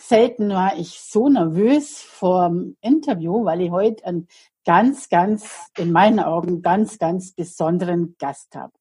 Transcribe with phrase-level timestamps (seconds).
[0.00, 4.28] Selten war ich so nervös vor dem Interview, weil ich heute einen
[4.64, 8.72] ganz, ganz, in meinen Augen, ganz, ganz besonderen Gast habe.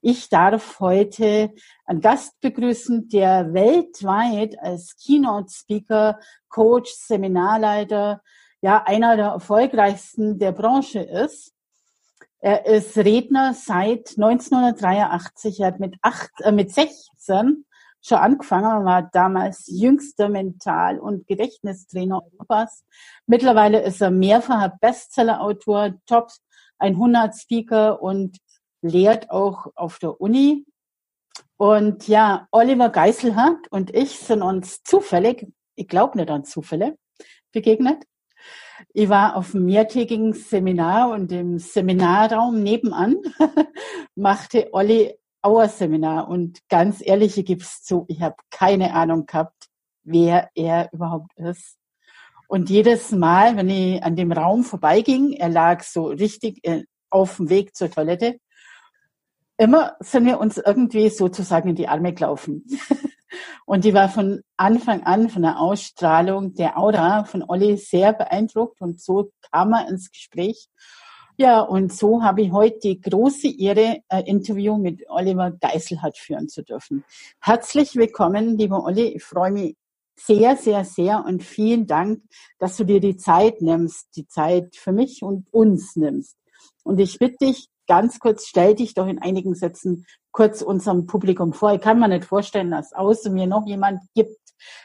[0.00, 1.52] Ich darf heute
[1.86, 8.20] einen Gast begrüßen, der weltweit als Keynote Speaker, Coach, Seminarleiter,
[8.60, 11.52] ja, einer der erfolgreichsten der Branche ist.
[12.40, 15.60] Er ist Redner seit 1983.
[15.60, 17.64] Er hat mit acht, äh, mit 16
[18.04, 22.84] schon angefangen, war damals jüngster Mental- und Gedächtnistrainer Europas.
[23.26, 26.30] Mittlerweile ist er mehrfacher Bestsellerautor, Top
[26.78, 28.38] 100 Speaker und
[28.82, 30.66] lehrt auch auf der Uni.
[31.56, 36.98] Und ja, Oliver Geiselhardt und ich sind uns zufällig, ich glaube nicht an Zufälle,
[37.52, 38.04] begegnet.
[38.92, 43.16] Ich war auf einem mehrtägigen Seminar und im Seminarraum nebenan
[44.14, 45.14] machte Olli
[45.44, 49.68] Auerseminar und ganz ehrlich, ich gebe es zu, ich habe keine Ahnung gehabt,
[50.02, 51.76] wer er überhaupt ist.
[52.48, 57.36] Und jedes Mal, wenn ich an dem Raum vorbeiging, er lag so richtig äh, auf
[57.36, 58.38] dem Weg zur Toilette,
[59.56, 62.64] immer sind wir uns irgendwie sozusagen in die Arme gelaufen.
[63.66, 68.80] und die war von Anfang an von der Ausstrahlung der Aura von Olli sehr beeindruckt
[68.80, 70.68] und so kam er ins Gespräch.
[71.36, 76.48] Ja, und so habe ich heute die große Ehre, ein Interview mit Oliver Geiselhardt führen
[76.48, 77.04] zu dürfen.
[77.40, 79.08] Herzlich willkommen, lieber Olli.
[79.16, 79.76] Ich freue mich
[80.14, 82.22] sehr, sehr, sehr und vielen Dank,
[82.60, 86.36] dass du dir die Zeit nimmst, die Zeit für mich und uns nimmst.
[86.84, 91.52] Und ich bitte dich ganz kurz, stell dich doch in einigen Sätzen kurz unserem Publikum
[91.52, 91.72] vor.
[91.72, 94.38] Ich kann mir nicht vorstellen, dass außer mir noch jemand gibt,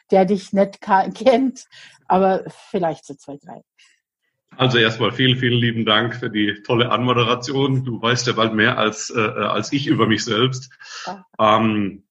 [0.09, 0.81] der dich nicht
[1.13, 1.65] kennt,
[2.07, 3.61] aber vielleicht so zwei, drei.
[4.59, 7.85] Also erstmal vielen, vielen lieben Dank für die tolle Anmoderation.
[7.85, 10.69] Du weißt ja bald mehr als, äh, als ich über mich selbst.
[11.39, 12.03] Ähm,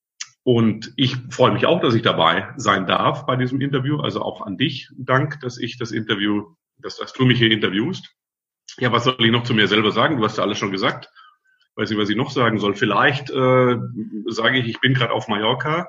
[0.44, 4.00] und ich freue mich auch, dass ich dabei sein darf bei diesem Interview.
[4.00, 8.14] Also auch an dich Dank, dass ich das Interview, dass, dass du mich hier interviewst.
[8.78, 10.16] Ja, was soll ich noch zu mir selber sagen?
[10.16, 11.10] Du hast ja alles schon gesagt.
[11.74, 12.74] Weiß nicht, was ich noch sagen soll.
[12.76, 13.76] Vielleicht äh,
[14.28, 15.86] sage ich, ich bin gerade auf Mallorca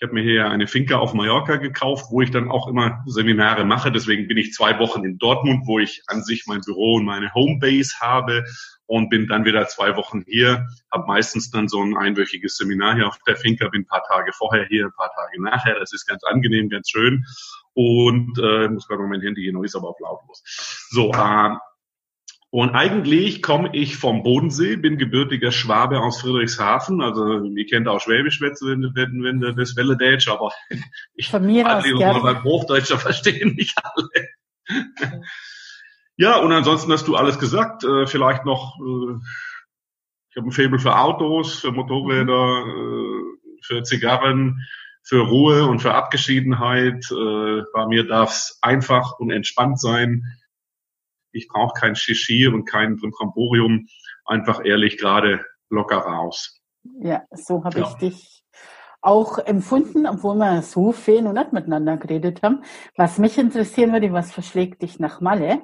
[0.00, 3.66] ich habe mir hier eine Finca auf Mallorca gekauft, wo ich dann auch immer Seminare
[3.66, 3.92] mache.
[3.92, 7.34] Deswegen bin ich zwei Wochen in Dortmund, wo ich an sich mein Büro und meine
[7.34, 8.44] Homebase habe
[8.86, 10.66] und bin dann wieder zwei Wochen hier.
[10.90, 14.32] Habe meistens dann so ein einwöchiges Seminar hier auf der Finca, bin ein paar Tage
[14.32, 15.78] vorher hier, ein paar Tage nachher.
[15.78, 17.26] Das ist ganz angenehm, ganz schön.
[17.74, 20.42] Und äh, muss gerade noch mein Handy hier neu ist, aber auf lautlos.
[20.92, 21.50] So, äh,
[22.52, 27.00] und eigentlich komme ich vom Bodensee, bin gebürtiger Schwabe aus Friedrichshafen.
[27.00, 28.54] Also ihr kennt auch Schwäbisch, wenn,
[28.94, 30.50] wenn, wenn du das Welle Deutsch, aber
[31.14, 34.28] ich Von mir aus mal beim Hochdeutscher verstehen nicht alle.
[36.16, 37.84] ja, und ansonsten hast du alles gesagt.
[37.84, 39.14] Äh, vielleicht noch, äh,
[40.30, 44.66] ich habe ein Faible für Autos, für Motorräder, äh, für Zigarren,
[45.04, 47.06] für Ruhe und für Abgeschiedenheit.
[47.10, 50.24] Bei mir darf es einfach und entspannt sein
[51.32, 53.86] ich brauche kein Shishi und kein Bramborium,
[54.24, 56.60] einfach ehrlich gerade locker raus.
[57.00, 57.88] Ja, so habe ja.
[57.88, 58.44] ich dich
[59.02, 62.62] auch empfunden, obwohl wir so viel noch nicht miteinander geredet haben.
[62.96, 65.62] Was mich interessieren würde, was verschlägt dich nach Malle?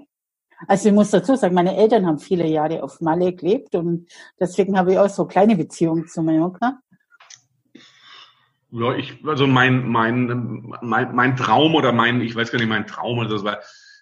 [0.68, 4.08] Also ich muss dazu sagen, meine Eltern haben viele Jahre auf Malle gelebt und
[4.40, 6.78] deswegen habe ich auch so kleine Beziehungen zu Mallorca.
[8.70, 12.86] Ja, ich, also mein, mein, mein, mein Traum oder mein, ich weiß gar nicht, mein
[12.86, 13.58] Traum, also das war,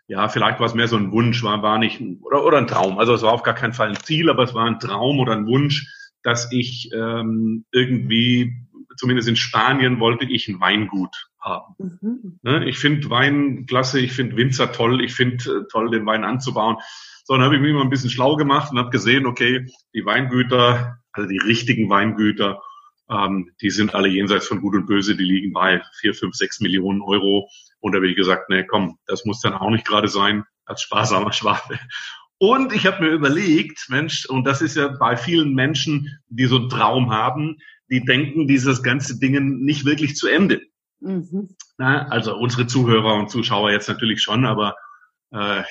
[0.07, 2.99] ja, vielleicht war es mehr so ein Wunsch, war, war nicht, oder, oder ein Traum.
[2.99, 5.33] Also es war auf gar keinen Fall ein Ziel, aber es war ein Traum oder
[5.33, 5.87] ein Wunsch,
[6.23, 8.55] dass ich ähm, irgendwie,
[8.97, 11.75] zumindest in Spanien, wollte ich ein Weingut haben.
[11.79, 12.39] Mhm.
[12.43, 16.25] Ne, ich finde Wein klasse, ich finde Winzer toll, ich finde äh, toll, den Wein
[16.25, 16.77] anzubauen.
[17.25, 20.05] So, dann habe ich mich mal ein bisschen schlau gemacht und habe gesehen, okay, die
[20.05, 22.61] Weingüter, also die richtigen Weingüter,
[23.11, 26.61] ähm, die sind alle jenseits von Gut und Böse, die liegen bei vier, fünf, sechs
[26.61, 27.49] Millionen Euro.
[27.85, 30.81] Und da habe ich gesagt, nee, komm, das muss dann auch nicht gerade sein, als
[30.81, 31.79] sparsamer Schwabe.
[32.39, 36.57] Und ich habe mir überlegt, Mensch, und das ist ja bei vielen Menschen, die so
[36.57, 37.59] einen Traum haben,
[37.91, 40.63] die denken dieses ganze Ding nicht wirklich zu Ende.
[41.01, 41.55] Mhm.
[41.77, 44.77] Na, also unsere Zuhörer und Zuschauer jetzt natürlich schon, aber
[45.31, 45.63] äh,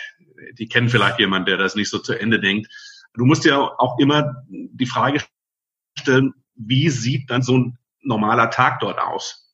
[0.60, 2.72] die kennen vielleicht jemanden, der das nicht so zu Ende denkt.
[3.16, 5.24] Du musst ja auch immer die Frage
[5.98, 9.52] stellen, wie sieht dann so ein normaler Tag dort aus?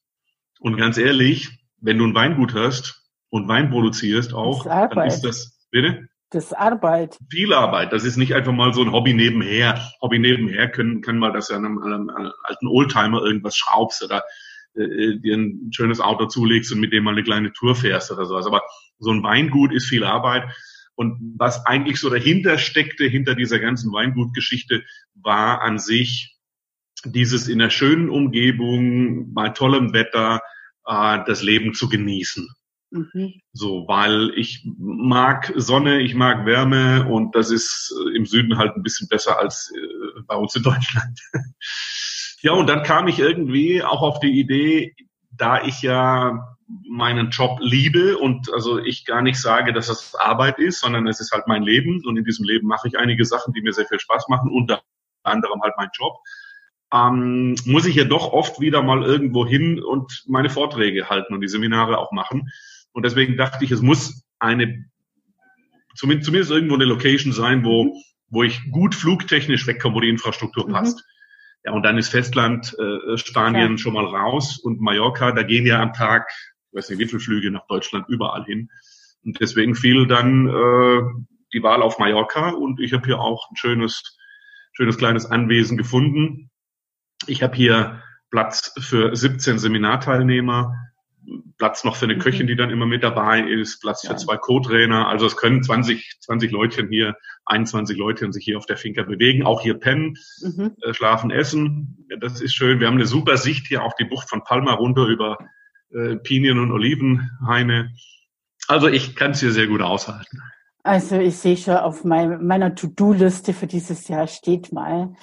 [0.60, 3.00] Und ganz ehrlich, wenn du ein Weingut hast,
[3.30, 6.08] und Wein produzierst auch, ist dann ist das, bitte?
[6.32, 7.18] Das ist Arbeit.
[7.30, 7.92] Viel Arbeit.
[7.92, 9.92] Das ist nicht einfach mal so ein Hobby nebenher.
[10.02, 14.04] Hobby nebenher können, können mal, dass du an einem, an einem, alten Oldtimer irgendwas schraubst
[14.04, 14.24] oder
[14.76, 18.26] äh, dir ein schönes Auto zulegst und mit dem mal eine kleine Tour fährst oder
[18.26, 18.46] sowas.
[18.46, 18.62] Aber
[19.00, 20.44] so ein Weingut ist viel Arbeit.
[20.94, 24.84] Und was eigentlich so dahinter steckte, hinter dieser ganzen Weingutgeschichte,
[25.16, 26.38] war an sich
[27.06, 30.42] dieses in einer schönen Umgebung, bei tollem Wetter,
[30.90, 32.50] äh, das Leben zu genießen.
[32.92, 33.34] Mhm.
[33.54, 38.76] So, weil ich mag Sonne, ich mag Wärme und das ist äh, im Süden halt
[38.76, 41.20] ein bisschen besser als äh, bei uns in Deutschland.
[42.42, 44.96] ja, und dann kam ich irgendwie auch auf die Idee,
[45.32, 46.56] da ich ja
[46.90, 51.20] meinen Job liebe und also ich gar nicht sage, dass das Arbeit ist, sondern es
[51.20, 53.86] ist halt mein Leben und in diesem Leben mache ich einige Sachen, die mir sehr
[53.86, 54.82] viel Spaß machen, unter
[55.24, 56.18] anderem halt mein Job.
[56.92, 61.42] Ähm, muss ich ja doch oft wieder mal irgendwo hin und meine Vorträge halten und
[61.42, 62.50] die Seminare auch machen.
[62.94, 64.86] Und deswegen dachte ich, es muss eine,
[65.96, 67.96] zumindest, zumindest irgendwo eine Location sein, wo,
[68.30, 70.74] wo ich gut flugtechnisch wegkomme, wo die Infrastruktur Mhm.
[70.74, 71.04] passt.
[71.64, 73.78] Ja, und dann ist Festland, äh, Spanien Ja.
[73.78, 76.32] schon mal raus und Mallorca, da gehen ja am Tag,
[76.72, 78.70] ich weiß nicht, wie viele Flüge nach Deutschland überall hin.
[79.24, 81.02] Und deswegen fiel dann äh,
[81.54, 84.18] die Wahl auf Mallorca und ich habe hier auch ein schönes,
[84.72, 86.50] schönes kleines Anwesen gefunden.
[87.28, 88.02] Ich habe hier
[88.32, 90.74] Platz für 17 Seminarteilnehmer,
[91.58, 92.20] Platz noch für eine Mhm.
[92.20, 95.08] Köchin, die dann immer mit dabei ist, Platz für zwei Co-Trainer.
[95.08, 99.46] Also es können 20, 20 Leutchen hier, 21 Leutchen sich hier auf der Finca bewegen,
[99.46, 100.76] auch hier pennen, Mhm.
[100.82, 102.08] äh, schlafen, essen.
[102.20, 102.80] Das ist schön.
[102.80, 105.38] Wir haben eine super Sicht hier auf die Bucht von Palma runter über
[105.92, 107.92] äh, Pinien- und Olivenhaine.
[108.68, 110.40] Also ich kann es hier sehr gut aushalten.
[110.84, 115.14] Also ich sehe schon auf mein, meiner To-Do-Liste für dieses Jahr steht mal,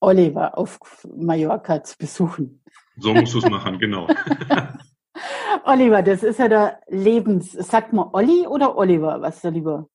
[0.00, 0.78] Oliver auf
[1.16, 2.62] Mallorca zu besuchen.
[2.96, 4.08] So musst du es machen, genau.
[5.64, 7.52] Oliver, das ist ja der Lebens...
[7.52, 9.20] Sagt man Olli oder Oliver?
[9.20, 9.88] Was ist da lieber?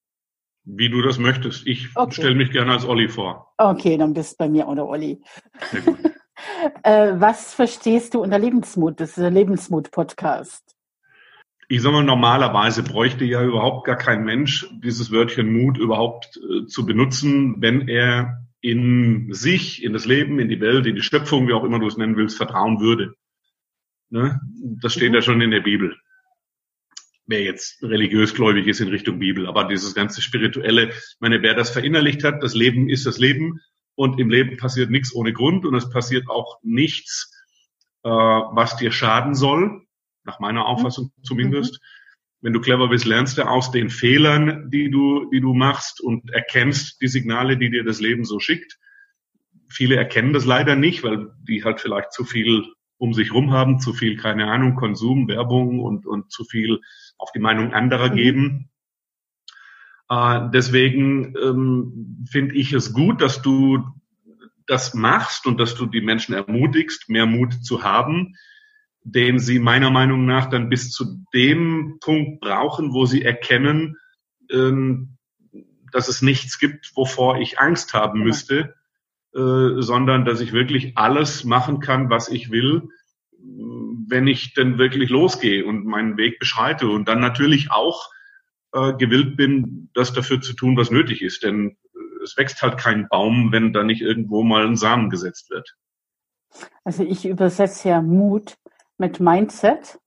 [0.64, 1.66] Wie du das möchtest.
[1.68, 2.14] Ich Okay.
[2.14, 3.54] stelle mich gerne als Olli vor.
[3.58, 5.22] Okay, dann bist du bei mir oder Olli.
[5.72, 5.98] Sehr gut.
[6.84, 9.00] Äh, was verstehst du unter Lebensmut?
[9.00, 10.76] Das ist der Lebensmut-Podcast.
[11.70, 16.66] ich sag mal, normalerweise bräuchte ja überhaupt gar kein Mensch dieses Wörtchen Mut überhaupt äh,
[16.68, 21.48] zu benutzen, wenn er in sich, in das Leben, in die Welt, in die Schöpfung,
[21.48, 23.14] wie auch immer du es nennen willst, vertrauen würde.
[24.10, 24.42] Ne?
[24.82, 25.16] Das steht Mhm.
[25.16, 25.96] ja schon in der Bibel.
[27.28, 31.54] Wer jetzt religiös gläubig ist in Richtung Bibel, aber dieses ganze spirituelle, ich meine, wer
[31.54, 33.62] das verinnerlicht hat, das Leben ist das Leben
[33.94, 37.32] und im Leben passiert nichts ohne Grund und es passiert auch nichts,
[38.04, 39.86] äh, was dir schaden soll,
[40.24, 41.80] nach meiner Auffassung zumindest.
[42.46, 46.32] Wenn du clever bist, lernst du aus den Fehlern, die du, die du machst und
[46.32, 48.78] erkennst die Signale, die dir das Leben so schickt.
[49.68, 52.64] Viele erkennen das leider nicht, weil die halt vielleicht zu viel
[52.98, 56.82] um sich rum haben, zu viel, keine Ahnung, Konsum, Werbung und, und zu viel
[57.18, 58.16] auf die Meinung anderer Mhm.
[58.16, 58.70] geben.
[60.10, 63.84] Äh, deswegen ähm, finde ich es gut, dass du
[64.68, 68.36] das machst und dass du die Menschen ermutigst, mehr Mut zu haben,
[69.06, 73.98] den sie meiner Meinung nach dann bis zu dem Punkt brauchen, wo sie erkennen,
[74.52, 75.18] ähm,
[75.92, 78.74] dass es nichts gibt, wovor ich Angst haben müsste,
[79.34, 82.90] äh, sondern dass ich wirklich alles machen kann, was ich will,
[84.08, 88.10] wenn ich denn wirklich losgehe und meinen Weg beschreite und dann natürlich auch
[88.74, 91.44] äh, gewillt bin, das dafür zu tun, was nötig ist.
[91.44, 95.52] Denn äh, es wächst halt kein Baum, wenn da nicht irgendwo mal ein Samen gesetzt
[95.52, 95.76] wird.
[96.84, 98.58] Also ich übersetze ja Mut
[98.98, 100.00] mit Mindset,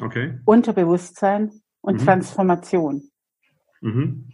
[0.00, 0.38] Okay.
[0.44, 2.04] Unterbewusstsein und Mhm.
[2.04, 3.10] Transformation.
[3.80, 4.28] Mhm.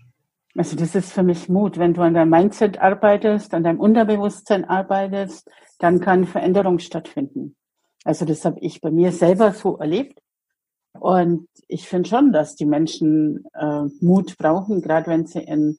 [0.56, 1.78] Also das ist für mich Mut.
[1.78, 7.56] Wenn du an deinem Mindset arbeitest, an deinem Unterbewusstsein arbeitest, dann kann Veränderung stattfinden.
[8.04, 10.20] Also das habe ich bei mir selber so erlebt.
[10.92, 15.78] Und ich finde schon, dass die Menschen äh, Mut brauchen, gerade wenn sie in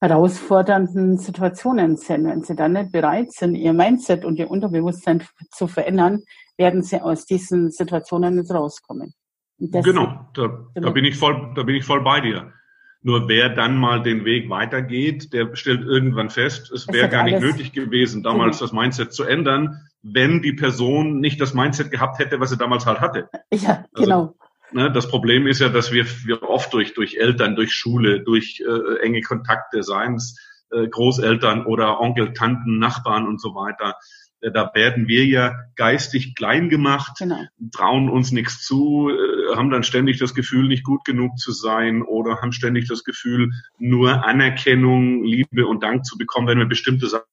[0.00, 2.24] herausfordernden Situationen sind.
[2.24, 6.22] Wenn sie dann nicht bereit sind, ihr Mindset und ihr Unterbewusstsein zu verändern,
[6.58, 9.14] werden sie aus diesen Situationen nicht rauskommen.
[9.58, 12.52] Genau, da, da bin ich voll, da bin ich voll bei dir.
[13.00, 17.40] Nur wer dann mal den Weg weitergeht, der stellt irgendwann fest, es wäre gar nicht
[17.40, 22.40] nötig gewesen, damals das Mindset zu ändern, wenn die Person nicht das Mindset gehabt hätte,
[22.40, 23.28] was sie damals halt hatte.
[23.52, 24.34] Ja, Also- genau.
[24.70, 28.60] Ne, das Problem ist ja, dass wir, wir oft durch, durch Eltern, durch Schule, durch
[28.60, 30.36] äh, enge Kontakte, seien es
[30.70, 33.94] äh, Großeltern oder Onkel, Tanten, Nachbarn und so weiter,
[34.40, 37.42] da werden wir ja geistig klein gemacht, Genau.
[37.72, 42.02] trauen uns nichts zu, äh, haben dann ständig das Gefühl, nicht gut genug zu sein
[42.02, 47.08] oder haben ständig das Gefühl, nur Anerkennung, Liebe und Dank zu bekommen, wenn wir bestimmte
[47.08, 47.26] Sachen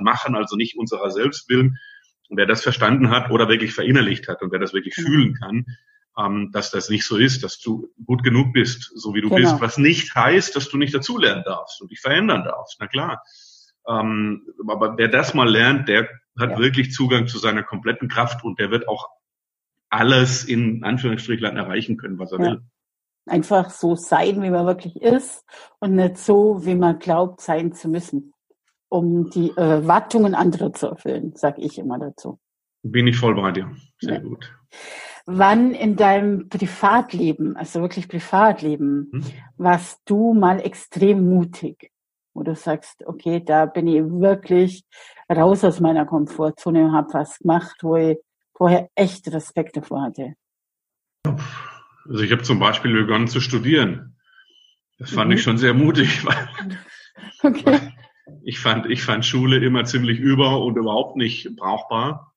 [0.00, 1.78] machen, also nicht unserer selbst willen.
[2.28, 5.08] Und wer das verstanden hat oder wirklich verinnerlicht hat und wer das wirklich Genau.
[5.08, 5.64] fühlen kann,
[6.18, 9.40] ähm, dass das nicht so ist, dass du gut genug bist, so wie du genau.
[9.50, 12.76] bist, was nicht heißt, dass du nicht dazulernen darfst und dich verändern darfst.
[12.80, 13.22] Na klar.
[13.88, 16.58] Ähm, aber wer das mal lernt, der hat ja.
[16.58, 19.08] wirklich Zugang zu seiner kompletten Kraft und der wird auch
[19.88, 22.50] alles in Anführungsstrichlein erreichen können, was er ja.
[22.52, 22.62] will.
[23.26, 25.44] Einfach so sein, wie man wirklich ist
[25.80, 28.32] und nicht so, wie man glaubt, sein zu müssen,
[28.88, 32.38] um die Erwartungen anderer zu erfüllen, sage ich immer dazu.
[32.82, 33.70] Bin ich voll bei dir.
[34.00, 34.20] Sehr ja.
[34.20, 34.50] gut.
[35.26, 39.24] Wann in deinem Privatleben, also wirklich Privatleben, hm?
[39.58, 41.90] warst du mal extrem mutig?
[42.38, 44.84] Wo du sagst, okay, da bin ich wirklich
[45.28, 48.16] raus aus meiner Komfortzone und habe was gemacht, wo ich
[48.54, 50.34] vorher echt Respekt davor hatte.
[51.24, 54.16] Also ich habe zum Beispiel begonnen zu studieren.
[55.00, 55.36] Das fand mhm.
[55.36, 56.48] ich schon sehr mutig, weil,
[57.42, 57.66] okay.
[57.66, 57.92] weil
[58.44, 62.34] ich fand, ich fand Schule immer ziemlich über und überhaupt nicht brauchbar.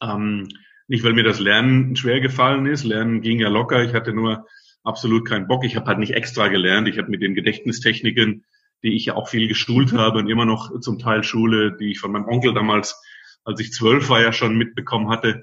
[0.00, 0.46] Ähm,
[0.86, 2.84] nicht, weil mir das Lernen schwer gefallen ist.
[2.84, 3.82] Lernen ging ja locker.
[3.82, 4.46] Ich hatte nur
[4.84, 5.64] absolut keinen Bock.
[5.64, 6.86] Ich habe halt nicht extra gelernt.
[6.86, 8.44] Ich habe mit den Gedächtnistechniken,
[8.82, 12.00] die ich ja auch viel geschult habe und immer noch zum Teil Schule, die ich
[12.00, 13.00] von meinem Onkel damals,
[13.44, 15.42] als ich zwölf war, ja schon mitbekommen hatte,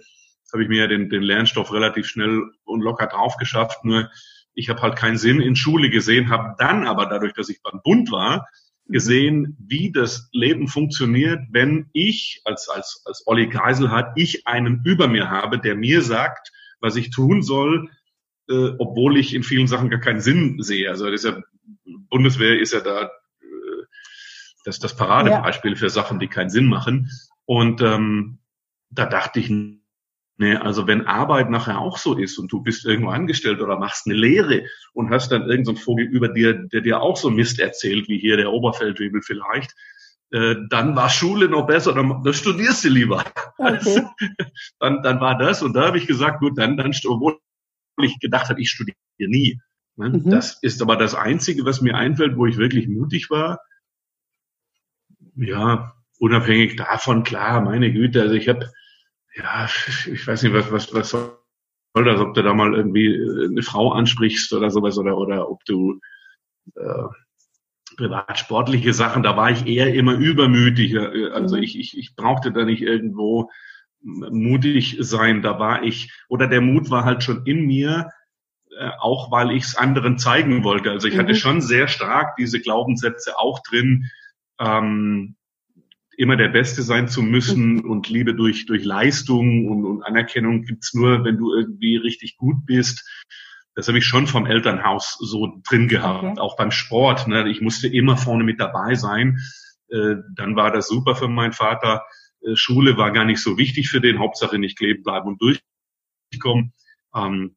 [0.51, 3.83] habe ich mir ja den, den Lernstoff relativ schnell und locker drauf geschafft.
[3.83, 4.09] Nur
[4.53, 7.81] ich habe halt keinen Sinn in Schule gesehen, habe dann aber dadurch, dass ich beim
[7.83, 8.47] Bund war,
[8.89, 15.07] gesehen, wie das Leben funktioniert, wenn ich als, als, als Olli Geiselhardt, ich einen über
[15.07, 17.89] mir habe, der mir sagt, was ich tun soll,
[18.49, 20.89] äh, obwohl ich in vielen Sachen gar keinen Sinn sehe.
[20.89, 21.41] Also das ist ja,
[22.09, 23.11] Bundeswehr ist ja da
[24.67, 25.77] das, das Paradebeispiel ja.
[25.77, 27.09] für Sachen, die keinen Sinn machen.
[27.45, 28.39] Und ähm,
[28.89, 29.51] da dachte ich,
[30.39, 34.05] Nee, also wenn Arbeit nachher auch so ist und du bist irgendwo angestellt oder machst
[34.05, 37.59] eine Lehre und hast dann irgendeinen so Vogel über dir, der dir auch so Mist
[37.59, 39.73] erzählt, wie hier der Oberfeldwebel vielleicht,
[40.29, 43.25] äh, dann war Schule noch besser, dann, dann studierst du lieber.
[43.57, 44.03] Okay.
[44.79, 47.39] dann, dann war das und da habe ich gesagt, gut, dann, dann, obwohl
[48.03, 49.59] ich gedacht habe, ich studiere nie.
[49.95, 50.09] Ne?
[50.09, 50.29] Mhm.
[50.29, 53.59] Das ist aber das Einzige, was mir einfällt, wo ich wirklich mutig war.
[55.37, 58.69] Ja, unabhängig davon, klar, meine Güte, also ich habe
[59.37, 59.65] ja,
[60.11, 61.37] ich weiß nicht, was, was, was soll
[61.93, 65.63] das, ob du da mal irgendwie äh, eine Frau ansprichst oder sowas oder, oder ob
[65.65, 65.99] du
[66.75, 67.03] äh,
[67.97, 70.93] privat sportliche Sachen, da war ich eher immer übermütig.
[70.93, 71.63] Äh, also mhm.
[71.63, 73.49] ich, ich, ich brauchte da nicht irgendwo
[74.01, 75.41] mutig sein.
[75.41, 78.09] Da war ich, oder der Mut war halt schon in mir,
[78.77, 80.91] äh, auch weil ich es anderen zeigen wollte.
[80.91, 81.19] Also ich mhm.
[81.19, 84.09] hatte schon sehr stark diese Glaubenssätze auch drin.
[84.59, 85.35] Ähm,
[86.17, 87.89] immer der Beste sein zu müssen mhm.
[87.91, 92.65] und Liebe durch, durch Leistung und, und Anerkennung gibt's nur, wenn du irgendwie richtig gut
[92.65, 93.07] bist.
[93.75, 96.39] Das habe ich schon vom Elternhaus so drin gehabt, okay.
[96.39, 97.27] auch beim Sport.
[97.27, 97.47] Ne?
[97.49, 99.39] Ich musste immer vorne mit dabei sein.
[99.89, 102.03] Äh, dann war das super für meinen Vater.
[102.41, 105.39] Äh, Schule war gar nicht so wichtig für den, Hauptsache nicht kleben bleiben und
[106.31, 106.73] durchkommen.
[107.15, 107.55] Ähm,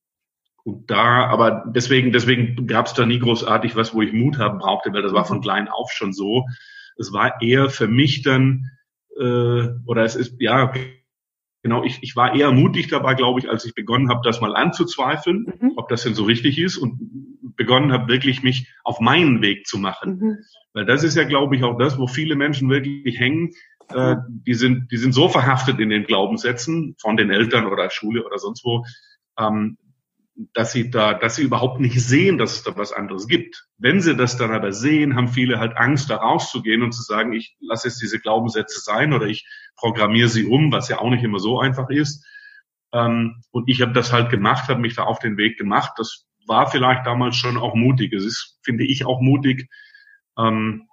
[0.63, 4.59] und da, aber deswegen, deswegen gab es da nie großartig was, wo ich Mut haben
[4.59, 5.43] brauchte, weil das war von mhm.
[5.43, 6.45] klein auf schon so
[6.99, 8.71] es war eher für mich dann,
[9.19, 10.73] äh, oder es ist, ja,
[11.63, 14.55] genau, ich, ich war eher mutig dabei, glaube ich, als ich begonnen habe, das mal
[14.55, 15.73] anzuzweifeln, mhm.
[15.77, 16.99] ob das denn so richtig ist und
[17.57, 20.19] begonnen habe, wirklich mich auf meinen Weg zu machen.
[20.19, 20.39] Mhm.
[20.73, 23.51] Weil das ist ja, glaube ich, auch das, wo viele Menschen wirklich hängen.
[23.89, 28.25] Äh, die sind, die sind so verhaftet in den Glaubenssätzen von den Eltern oder Schule
[28.25, 28.85] oder sonst wo,
[29.39, 29.77] ähm,
[30.55, 33.67] dass sie da, dass sie überhaupt nicht sehen, dass es da was anderes gibt.
[33.79, 37.33] Wenn sie das dann aber sehen, haben viele halt Angst, da rauszugehen und zu sagen,
[37.33, 41.25] ich lasse jetzt diese Glaubenssätze sein oder ich programmiere sie um, was ja auch nicht
[41.25, 42.25] immer so einfach ist.
[42.93, 45.93] Ähm, und ich habe das halt gemacht, habe mich da auf den Weg gemacht.
[45.97, 48.13] Das war vielleicht damals schon auch mutig.
[48.13, 49.69] Es ist, finde ich, auch mutig,
[50.39, 50.87] ähm,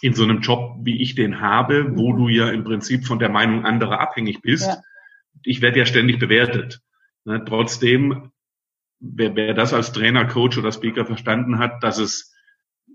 [0.00, 3.30] in so einem Job, wie ich den habe, wo du ja im Prinzip von der
[3.30, 4.66] Meinung anderer abhängig bist.
[4.66, 4.82] Ja.
[5.42, 6.80] Ich werde ja ständig bewertet.
[7.24, 8.32] Ne, trotzdem
[9.12, 12.34] wer, wer das als Trainer, Coach oder Speaker verstanden hat, dass es,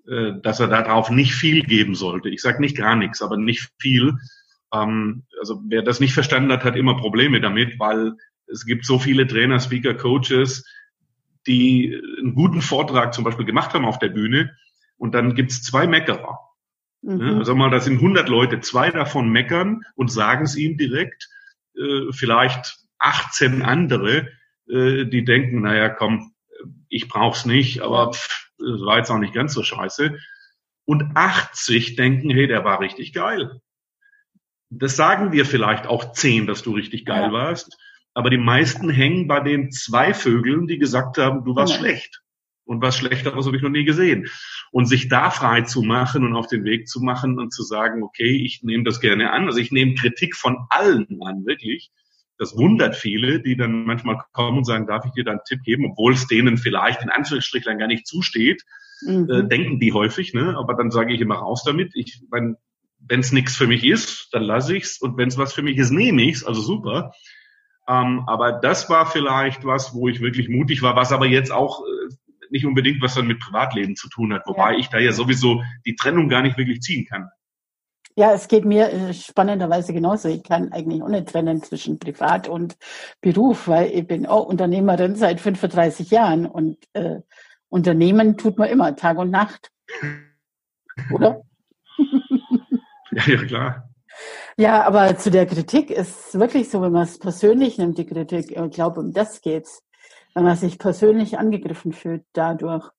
[0.08, 2.30] äh, dass er darauf nicht viel geben sollte.
[2.30, 4.18] Ich sage nicht gar nichts, aber nicht viel.
[4.74, 8.14] Ähm, also wer das nicht verstanden hat, hat immer Probleme damit, weil
[8.48, 10.66] es gibt so viele Trainer, Speaker, Coaches,
[11.48, 14.56] die einen guten Vortrag zum Beispiel gemacht haben auf der Bühne
[14.98, 16.40] und dann gibt's zwei Meckerer.
[17.02, 17.22] Mhm.
[17.22, 21.30] Ja, also mal, da sind 100 Leute, zwei davon meckern und sagen es ihm direkt,
[21.76, 24.28] äh, vielleicht 18 andere,
[24.70, 26.34] äh, die denken, naja, komm,
[26.90, 30.18] ich brauch's nicht, aber pff, das war jetzt auch nicht ganz so scheiße.
[30.86, 33.62] Und 80 denken, hey, der war richtig geil.
[34.70, 37.32] Das sagen dir vielleicht auch 10, dass du richtig geil ja.
[37.32, 37.78] warst.
[38.14, 41.80] Aber die meisten hängen bei den zwei Vögeln, die gesagt haben, du warst ja.
[41.80, 42.22] schlecht.
[42.66, 44.28] Und was Schlechteres habe ich noch nie gesehen.
[44.72, 48.04] Und sich da frei zu machen und auf den Weg zu machen und zu sagen,
[48.04, 49.46] okay, ich nehme das gerne an.
[49.46, 51.92] Also ich nehme Kritik von allen an, wirklich
[52.40, 55.62] das wundert viele, die dann manchmal kommen und sagen, darf ich dir da einen Tipp
[55.64, 58.64] geben, obwohl es denen vielleicht in Anführungsstrichen gar nicht zusteht,
[59.06, 59.30] mhm.
[59.30, 60.56] äh, denken die häufig, ne?
[60.58, 61.92] Aber dann sage ich immer raus damit.
[61.96, 62.56] Ich, wenn
[63.10, 65.92] es nichts für mich ist, dann lasse ich's und wenn es was für mich ist,
[65.92, 66.46] nehme ich's.
[66.46, 67.12] Also super.
[67.90, 71.82] Ähm, aber das war vielleicht was, wo ich wirklich mutig war, was aber jetzt auch
[71.82, 72.16] äh,
[72.52, 74.80] nicht unbedingt was dann mit Privatleben zu tun hat, wobei ja.
[74.80, 77.30] ich da ja sowieso die Trennung gar nicht wirklich ziehen kann.
[78.20, 80.28] Ja, es geht mir äh, spannenderweise genauso.
[80.28, 82.76] Ich kann eigentlich nicht trennen zwischen Privat und
[83.22, 87.22] Beruf, weil ich bin auch Unternehmerin seit 35 Jahren und äh,
[87.70, 89.72] Unternehmen tut man immer, Tag und Nacht.
[91.14, 91.44] Oder?
[93.12, 93.90] ja, ja, klar.
[94.58, 98.52] Ja, aber zu der Kritik ist wirklich so, wenn man es persönlich nimmt, die Kritik,
[98.52, 99.82] ich glaube, um das geht's.
[100.34, 102.92] Wenn man sich persönlich angegriffen fühlt dadurch,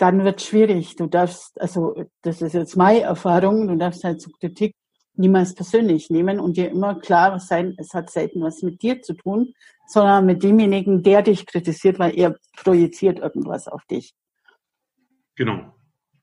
[0.00, 0.96] dann wird schwierig.
[0.96, 4.74] Du darfst, also das ist jetzt meine Erfahrung, du darfst halt zur Kritik
[5.14, 9.12] niemals persönlich nehmen und dir immer klar sein, es hat selten was mit dir zu
[9.12, 9.52] tun,
[9.86, 14.14] sondern mit demjenigen, der dich kritisiert, weil er projiziert irgendwas auf dich.
[15.36, 15.74] Genau.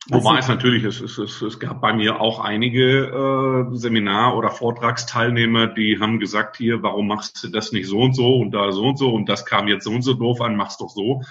[0.09, 4.37] Wobei also, es natürlich, es, es, es, es gab bei mir auch einige äh, Seminar-
[4.37, 8.51] oder Vortragsteilnehmer, die haben gesagt, hier, warum machst du das nicht so und so und
[8.51, 10.89] da so und so und das kam jetzt so und so doof an, mach's doch
[10.89, 11.21] so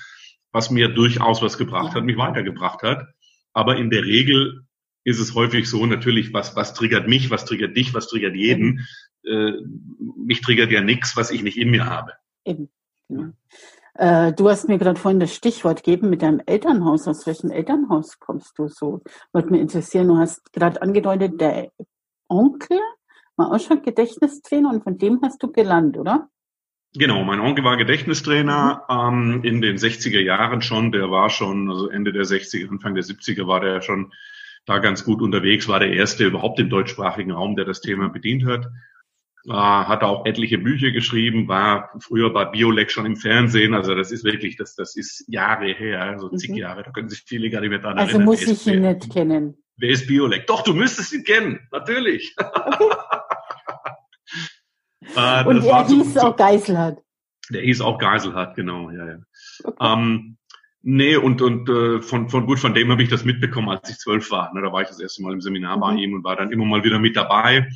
[0.56, 3.08] was mir durchaus was gebracht hat, mich weitergebracht hat.
[3.52, 4.64] Aber in der Regel
[5.04, 8.86] ist es häufig so, natürlich, was, was triggert mich, was triggert dich, was triggert jeden.
[9.22, 9.52] Äh,
[10.16, 12.14] mich triggert ja nichts, was ich nicht in mir habe.
[12.46, 12.70] Eben.
[13.06, 13.32] Genau.
[13.98, 17.06] Äh, du hast mir gerade vorhin das Stichwort gegeben mit deinem Elternhaus.
[17.06, 19.02] Aus welchem Elternhaus kommst du so?
[19.34, 20.08] Würde mich interessieren.
[20.08, 21.70] Du hast gerade angedeutet, der
[22.28, 22.80] Onkel
[23.36, 26.30] war auch schon Gedächtnistrainer und von dem hast du gelernt, oder?
[26.94, 29.34] Genau, mein Onkel war Gedächtnistrainer mhm.
[29.34, 30.92] ähm, in den 60er Jahren schon.
[30.92, 34.12] Der war schon, also Ende der 60er, Anfang der 70er war der schon
[34.64, 38.44] da ganz gut unterwegs, war der erste überhaupt im deutschsprachigen Raum, der das Thema bedient
[38.46, 38.66] hat.
[39.48, 43.74] Äh, hat auch etliche Bücher geschrieben, war früher bei Biolek schon im Fernsehen.
[43.74, 46.56] Also das ist wirklich, das, das ist Jahre her, also zig mhm.
[46.56, 46.82] Jahre.
[46.82, 48.28] Da können sich viele gar nicht mehr dran also erinnern.
[48.28, 49.54] Also muss ich ihn nicht kennen.
[49.76, 50.46] Wer ist Biolek?
[50.46, 52.34] Doch, du müsstest ihn kennen, natürlich.
[52.38, 52.96] Okay.
[55.16, 56.98] Äh, und er hieß so, auch Geiselhardt.
[57.50, 59.18] Der hieß auch Geiselhardt, genau, ja, ja.
[59.64, 59.76] Okay.
[59.80, 60.36] Ähm,
[60.82, 63.98] nee, und, und äh, von, von gut, von dem habe ich das mitbekommen, als ich
[63.98, 64.52] zwölf war.
[64.52, 65.80] Ne, da war ich das erste Mal im Seminar mhm.
[65.80, 67.68] bei ihm und war dann immer mal wieder mit dabei.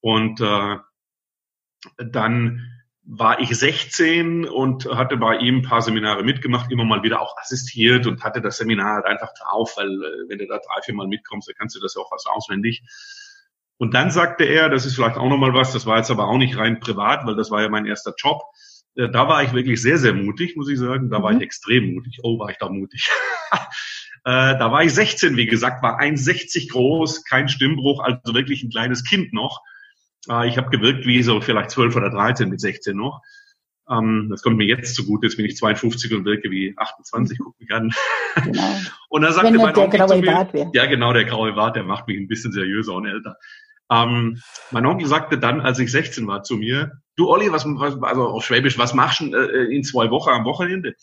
[0.00, 0.76] Und äh,
[1.98, 2.72] dann
[3.08, 7.36] war ich 16 und hatte bei ihm ein paar Seminare mitgemacht, immer mal wieder auch
[7.38, 10.94] assistiert und hatte das Seminar halt einfach drauf, weil äh, wenn du da drei, vier
[10.94, 12.82] Mal mitkommst, dann kannst du das ja auch fast auswendig.
[13.78, 16.38] Und dann sagte er, das ist vielleicht auch nochmal was, das war jetzt aber auch
[16.38, 18.42] nicht rein privat, weil das war ja mein erster Job.
[18.94, 21.10] Äh, da war ich wirklich sehr, sehr mutig, muss ich sagen.
[21.10, 21.22] Da mhm.
[21.22, 21.42] war ich mhm.
[21.42, 22.20] extrem mutig.
[22.22, 23.10] Oh, war ich da mutig.
[24.24, 28.70] Äh, da war ich 16, wie gesagt, war 1,60 groß, kein Stimmbruch, also wirklich ein
[28.70, 29.60] kleines Kind noch.
[30.28, 33.22] Äh, ich habe gewirkt wie so vielleicht 12 oder 13 mit 16 noch.
[33.88, 35.26] Ähm, das kommt mir jetzt zugute.
[35.26, 37.92] Jetzt bin ich 52 und wirke wie 28, guck mich an.
[38.42, 38.76] Genau.
[39.08, 42.08] Und da sagte Wenn mein Onkel zu mir, ja genau, der graue Bart, der macht
[42.08, 43.36] mich ein bisschen seriöser und älter.
[43.90, 48.02] Ähm, mein Onkel sagte dann, als ich 16 war, zu mir, du Olli, was, was
[48.02, 50.94] also auf Schwäbisch, was machst du äh, in zwei Wochen am Wochenende?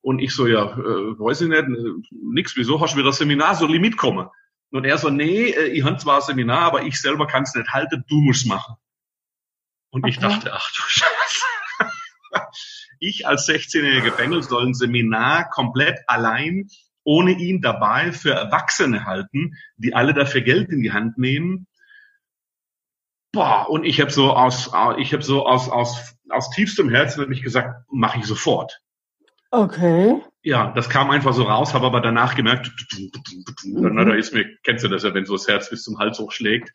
[0.00, 1.64] Und ich so, ja, äh, weiß ich nicht,
[2.10, 4.28] nix, wieso hast du wieder Seminar, soll ich mitkommen?
[4.70, 7.54] Und er so, nee, äh, ich habe zwar ein Seminar, aber ich selber kann es
[7.54, 8.74] nicht halten, du musst machen.
[9.90, 10.10] Und okay.
[10.10, 11.44] ich dachte, ach du Scheiße.
[12.98, 16.68] ich als 16-jähriger Bengel soll ein Seminar komplett allein,
[17.04, 21.68] ohne ihn dabei für Erwachsene halten, die alle dafür Geld in die Hand nehmen
[23.34, 27.34] boah, und ich habe so aus, ich habe so aus, aus, aus tiefstem Herzen habe
[27.34, 28.80] ich gesagt, mache ich sofort.
[29.50, 30.20] Okay.
[30.42, 33.96] Ja, das kam einfach so raus, habe aber danach gemerkt, mhm.
[33.96, 36.72] da ist mir, kennst du das ja, wenn so das Herz bis zum Hals hochschlägt.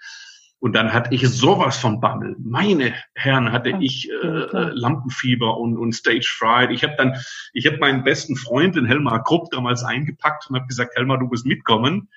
[0.62, 2.36] Und dann hatte ich sowas von Bammel.
[2.38, 6.72] Meine Herren, hatte ich äh, äh, Lampenfieber und, und Stage Fright.
[6.72, 7.16] Ich habe dann,
[7.54, 11.28] ich habe meinen besten Freund, den Helmar Krupp, damals eingepackt und habe gesagt, Helmar, du
[11.28, 12.10] musst mitkommen.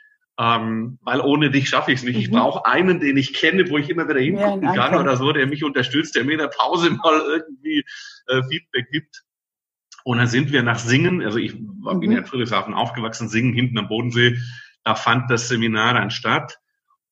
[0.42, 2.16] Ähm, weil ohne dich schaffe ich es nicht.
[2.16, 2.22] Mhm.
[2.22, 5.32] Ich brauche einen, den ich kenne, wo ich immer wieder hingucken ja, kann oder so,
[5.32, 7.84] der mich unterstützt, der mir in der Pause mal irgendwie
[8.26, 9.22] äh, Feedback gibt.
[10.02, 12.00] Und dann sind wir nach Singen, also ich mhm.
[12.00, 14.36] bin ja in Friedrichshafen aufgewachsen, Singen hinten am Bodensee,
[14.82, 16.58] da fand das Seminar dann statt.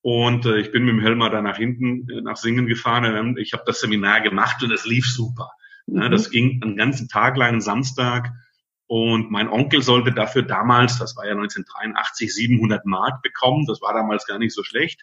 [0.02, 3.36] Und äh, ich bin mit dem Helmer da nach hinten äh, nach Singen gefahren.
[3.38, 5.50] Ich habe das Seminar gemacht und es lief super.
[5.86, 6.02] Mhm.
[6.02, 8.32] Ja, das ging einen ganzen Tag lang, einen Samstag.
[8.90, 13.64] Und mein Onkel sollte dafür damals, das war ja 1983, 700 Mark bekommen.
[13.68, 15.02] Das war damals gar nicht so schlecht.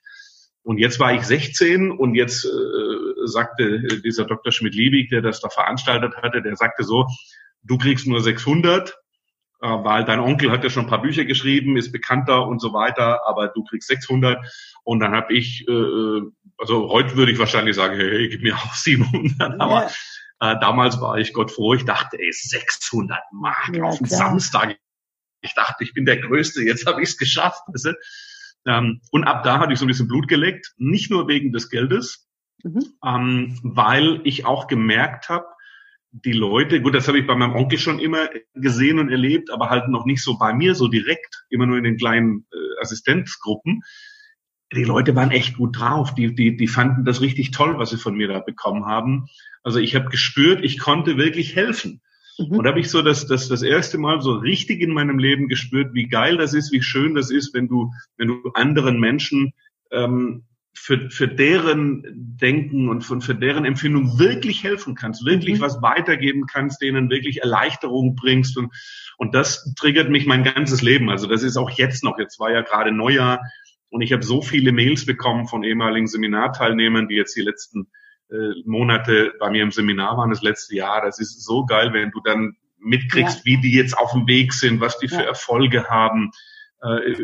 [0.62, 4.52] Und jetzt war ich 16 und jetzt äh, sagte dieser Dr.
[4.52, 7.08] Schmidt-Liebig, der das da veranstaltet hatte, der sagte so,
[7.64, 8.90] du kriegst nur 600,
[9.62, 12.74] äh, weil dein Onkel hat ja schon ein paar Bücher geschrieben, ist bekannter und so
[12.74, 14.38] weiter, aber du kriegst 600.
[14.84, 16.22] Und dann habe ich, äh,
[16.58, 19.62] also heute würde ich wahrscheinlich sagen, hey, gib mir auch 700.
[19.62, 19.90] Aber
[20.40, 21.74] Äh, damals war ich Gott froh.
[21.74, 24.78] Ich dachte, ey, 600 Mark ja, auf dem Samstag.
[25.42, 26.64] Ich dachte, ich bin der Größte.
[26.64, 27.62] Jetzt habe ich es geschafft.
[27.68, 27.94] Weißt du?
[28.66, 30.74] ähm, und ab da hatte ich so ein bisschen Blut geleckt.
[30.78, 32.28] Nicht nur wegen des Geldes,
[32.64, 32.86] mhm.
[33.06, 35.46] ähm, weil ich auch gemerkt habe,
[36.12, 39.70] die Leute, gut, das habe ich bei meinem Onkel schon immer gesehen und erlebt, aber
[39.70, 43.82] halt noch nicht so bei mir so direkt, immer nur in den kleinen äh, Assistenzgruppen.
[44.74, 46.14] Die Leute waren echt gut drauf.
[46.14, 49.28] Die, die, die fanden das richtig toll, was sie von mir da bekommen haben.
[49.64, 52.02] Also ich habe gespürt, ich konnte wirklich helfen.
[52.38, 52.58] Mhm.
[52.58, 55.48] Und da habe ich so das, das, das erste Mal so richtig in meinem Leben
[55.48, 59.54] gespürt, wie geil das ist, wie schön das ist, wenn du, wenn du anderen Menschen
[59.92, 62.04] ähm, für, für deren
[62.40, 65.64] Denken und für, für deren Empfindung wirklich helfen kannst, wirklich mhm.
[65.64, 68.58] was weitergeben kannst, denen wirklich Erleichterung bringst.
[68.58, 68.72] Und,
[69.18, 71.10] und das triggert mich mein ganzes Leben.
[71.10, 73.42] Also das ist auch jetzt noch, jetzt war ja gerade Neujahr
[73.90, 77.88] und ich habe so viele Mails bekommen von ehemaligen Seminarteilnehmern, die jetzt die letzten
[78.30, 81.02] äh, Monate bei mir im Seminar waren, das letzte Jahr.
[81.02, 83.46] Das ist so geil, wenn du dann mitkriegst, ja.
[83.46, 85.28] wie die jetzt auf dem Weg sind, was die für ja.
[85.28, 86.32] Erfolge haben.
[86.82, 87.16] Äh,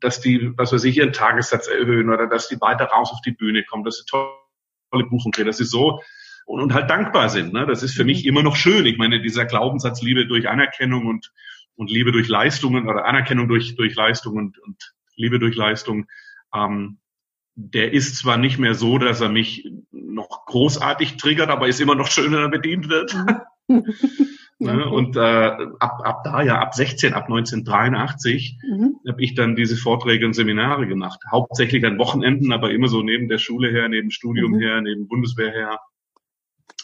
[0.00, 3.32] dass die, was weiß ich, ihren Tagessatz erhöhen oder dass die weiter raus auf die
[3.32, 6.00] Bühne kommen, dass sie tolle Buchungen kriegen, dass sie so
[6.46, 7.52] und, und halt dankbar sind.
[7.52, 7.66] Ne?
[7.66, 8.06] Das ist für mhm.
[8.06, 8.86] mich immer noch schön.
[8.86, 11.32] Ich meine, dieser Glaubenssatz Liebe durch Anerkennung und,
[11.76, 16.06] und Liebe durch Leistungen oder Anerkennung durch, durch Leistung und, und Liebe durch Leistung,
[16.54, 16.98] ähm,
[17.54, 21.94] der ist zwar nicht mehr so, dass er mich noch großartig triggert, aber ist immer
[21.94, 23.14] noch schön, wenn er bedient wird.
[23.68, 23.84] Mhm.
[24.62, 24.86] Ne?
[24.90, 28.96] Und äh, ab, ab da, ja, ab 16, ab 1983, mhm.
[29.08, 31.18] habe ich dann diese Vorträge und Seminare gemacht.
[31.30, 34.60] Hauptsächlich an Wochenenden, aber immer so neben der Schule her, neben Studium mhm.
[34.60, 35.78] her, neben Bundeswehr her.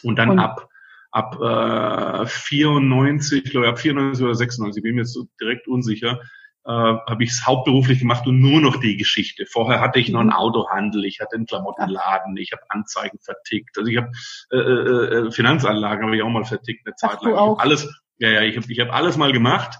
[0.01, 0.67] Und dann und ab
[1.11, 6.19] ab äh, 94, glaube ich, ab 94 oder 96, bin mir jetzt so direkt unsicher,
[6.67, 9.45] äh, habe ich es hauptberuflich gemacht und nur noch die Geschichte.
[9.45, 10.35] Vorher hatte ich noch einen mhm.
[10.35, 14.11] Autohandel, ich hatte einen Klamottenladen, ich habe Anzeigen vertickt, also ich habe
[14.51, 17.33] äh, äh, äh, Finanzanlagen habe ich auch mal vertickt eine Zeit lang.
[17.33, 19.79] Ich hab alles, ja, ja, ich habe ich hab alles mal gemacht,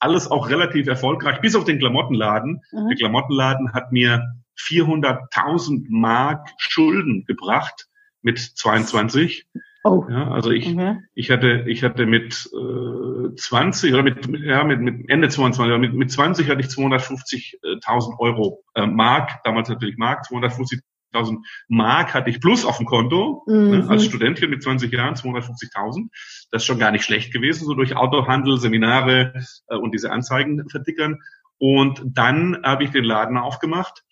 [0.00, 2.60] alles auch relativ erfolgreich, bis auf den Klamottenladen.
[2.72, 2.88] Mhm.
[2.88, 7.86] Der Klamottenladen hat mir 400.000 Mark Schulden gebracht
[8.20, 9.46] mit 22.
[9.84, 10.04] Oh.
[10.10, 10.98] Ja, also ich, okay.
[11.14, 15.94] ich hatte, ich hatte mit äh, 20 oder mit, ja, mit, mit Ende 22, mit,
[15.94, 21.38] mit 20 hatte ich 250.000 Euro äh, Mark, damals natürlich Mark, 250.000
[21.68, 23.70] Mark hatte ich plus auf dem Konto, ne, mhm.
[23.70, 26.08] ne, als Studentin mit 20 Jahren, 250.000.
[26.50, 29.32] Das ist schon gar nicht schlecht gewesen, so durch Autohandel, Seminare
[29.68, 31.20] äh, und diese Anzeigen verdickern.
[31.58, 34.04] Und dann habe ich den Laden aufgemacht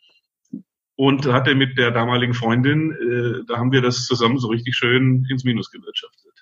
[0.97, 5.27] und hatte mit der damaligen Freundin, äh, da haben wir das zusammen so richtig schön
[5.31, 6.33] ins Minus gewirtschaftet.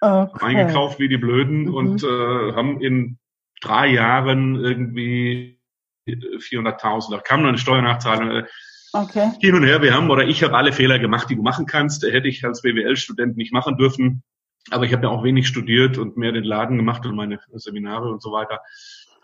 [0.00, 0.44] Okay.
[0.44, 1.74] Eingekauft wie die Blöden mhm.
[1.74, 3.18] und äh, haben in
[3.60, 5.60] drei Jahren irgendwie
[6.08, 8.30] 400.000, da kam noch eine Steuernachzahlung.
[8.30, 8.44] Äh,
[8.92, 9.30] okay.
[9.40, 12.02] Hin und her, wir haben, oder ich habe alle Fehler gemacht, die du machen kannst.
[12.02, 14.22] Hätte ich als BWL-Student nicht machen dürfen.
[14.70, 18.10] Aber ich habe ja auch wenig studiert und mehr den Laden gemacht und meine Seminare
[18.10, 18.60] und so weiter.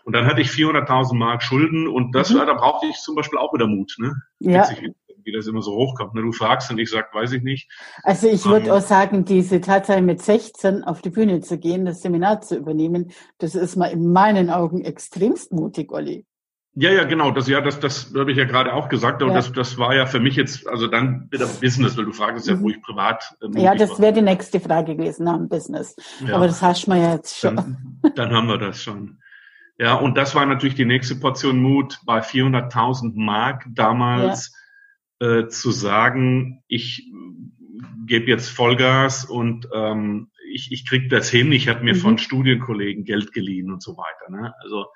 [0.07, 2.37] Und dann hatte ich 400.000 Mark Schulden und das mhm.
[2.37, 4.15] war, da brauchte ich zum Beispiel auch wieder Mut, ne?
[4.39, 4.61] Ja.
[4.61, 4.93] Witzig,
[5.25, 6.13] wie das immer so hochkommt.
[6.13, 6.21] Ne?
[6.21, 7.69] Du fragst und ich sag, weiß ich nicht.
[8.03, 11.83] Also ich würde ähm, auch sagen, diese Tatsache mit 16 auf die Bühne zu gehen,
[11.83, 16.25] das Seminar zu übernehmen, das ist mal in meinen Augen extremst mutig, Olli.
[16.75, 17.31] Ja, ja, genau.
[17.31, 19.21] Das, ja, das, das habe ich ja gerade auch gesagt.
[19.21, 19.37] Aber ja.
[19.37, 22.57] das, das war ja für mich jetzt, also dann wieder Business, weil du fragst ja,
[22.61, 22.75] wo mhm.
[22.75, 23.35] ich privat.
[23.41, 25.97] Äh, ja, das wäre die nächste Frage gewesen nach dem Business.
[26.25, 26.35] Ja.
[26.35, 27.57] Aber das hast du mir jetzt schon.
[27.57, 29.17] Dann, dann haben wir das schon.
[29.77, 34.51] Ja, und das war natürlich die nächste Portion Mut bei 400.000 Mark damals
[35.21, 35.39] ja.
[35.39, 37.11] äh, zu sagen, ich
[38.07, 41.51] gebe jetzt Vollgas und ähm, ich, ich krieg das hin.
[41.51, 41.99] Ich habe mir mhm.
[41.99, 44.31] von Studienkollegen Geld geliehen und so weiter.
[44.31, 44.53] Ne?
[44.61, 44.87] Also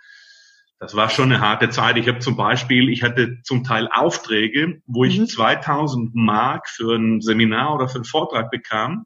[0.79, 1.97] das war schon eine harte Zeit.
[1.97, 5.27] Ich habe zum Beispiel, ich hatte zum Teil Aufträge, wo ich mhm.
[5.27, 9.05] 2000 Mark für ein Seminar oder für einen Vortrag bekam.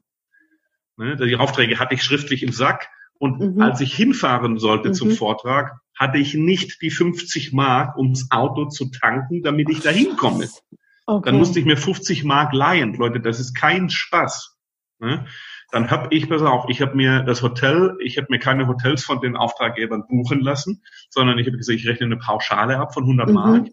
[0.96, 1.16] Ne?
[1.16, 3.62] Die Aufträge hatte ich schriftlich im Sack und mhm.
[3.62, 4.94] als ich hinfahren sollte mhm.
[4.94, 9.90] zum Vortrag, hatte ich nicht die 50 Mark, ums Auto zu tanken, damit ich da
[9.90, 10.48] hinkomme.
[11.06, 11.30] Okay.
[11.30, 12.94] Dann musste ich mir 50 Mark leihen.
[12.94, 14.56] Leute, das ist kein Spaß.
[14.98, 15.26] Ne?
[15.70, 19.04] Dann habe ich, pass auf, ich habe mir das Hotel, ich habe mir keine Hotels
[19.04, 23.04] von den Auftraggebern buchen lassen, sondern ich habe gesagt, ich rechne eine Pauschale ab von
[23.04, 23.34] 100 mhm.
[23.34, 23.68] Mark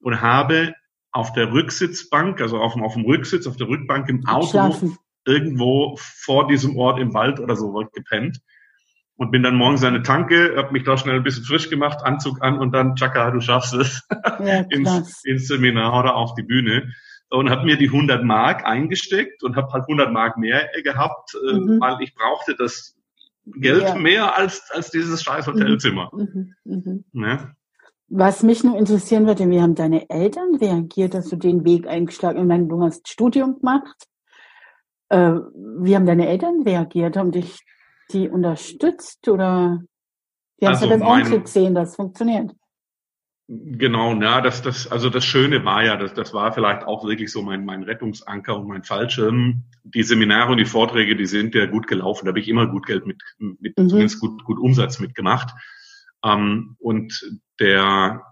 [0.00, 0.74] und habe
[1.10, 4.98] auf der Rücksitzbank, also auf dem, auf dem Rücksitz, auf der Rückbank im Auto, Schlafen.
[5.24, 8.38] irgendwo vor diesem Ort im Wald oder so gepennt
[9.22, 12.00] und bin dann morgens an eine Tanke, habe mich da schnell ein bisschen frisch gemacht,
[12.02, 16.42] Anzug an und dann, Chaka, du schaffst es, ja, ins, ins Seminar oder auf die
[16.42, 16.92] Bühne
[17.30, 21.54] und habe mir die 100 Mark eingesteckt und habe halt 100 Mark mehr gehabt, äh,
[21.54, 21.80] mhm.
[21.80, 22.96] weil ich brauchte das
[23.46, 23.94] Geld ja.
[23.94, 26.10] mehr als, als dieses scheiß Hotelzimmer.
[26.12, 26.54] Mhm.
[26.64, 27.04] Mhm.
[27.12, 27.24] mhm.
[27.24, 27.52] Ja.
[28.08, 32.38] Was mich nur interessieren würde, wie haben deine Eltern reagiert, dass du den Weg eingeschlagen
[32.38, 32.42] hast?
[32.42, 34.08] Ich meine, du hast Studium gemacht
[35.10, 35.38] Äh,
[35.78, 37.16] wie haben deine Eltern reagiert?
[37.16, 37.60] Haben dich
[38.12, 39.82] die unterstützt oder
[40.60, 42.52] die haben also ja das auch gesehen, das funktioniert?
[43.48, 47.30] Genau, ja, das, das, also das Schöne war ja, das, das war vielleicht auch wirklich
[47.30, 49.64] so mein, mein Rettungsanker und mein Fallschirm.
[49.82, 52.24] Die Seminare und die Vorträge, die sind ja gut gelaufen.
[52.24, 53.88] Da habe ich immer gut Geld mit, mit mhm.
[53.88, 55.50] zumindest gut, gut Umsatz mitgemacht.
[56.24, 58.22] Ähm, und der,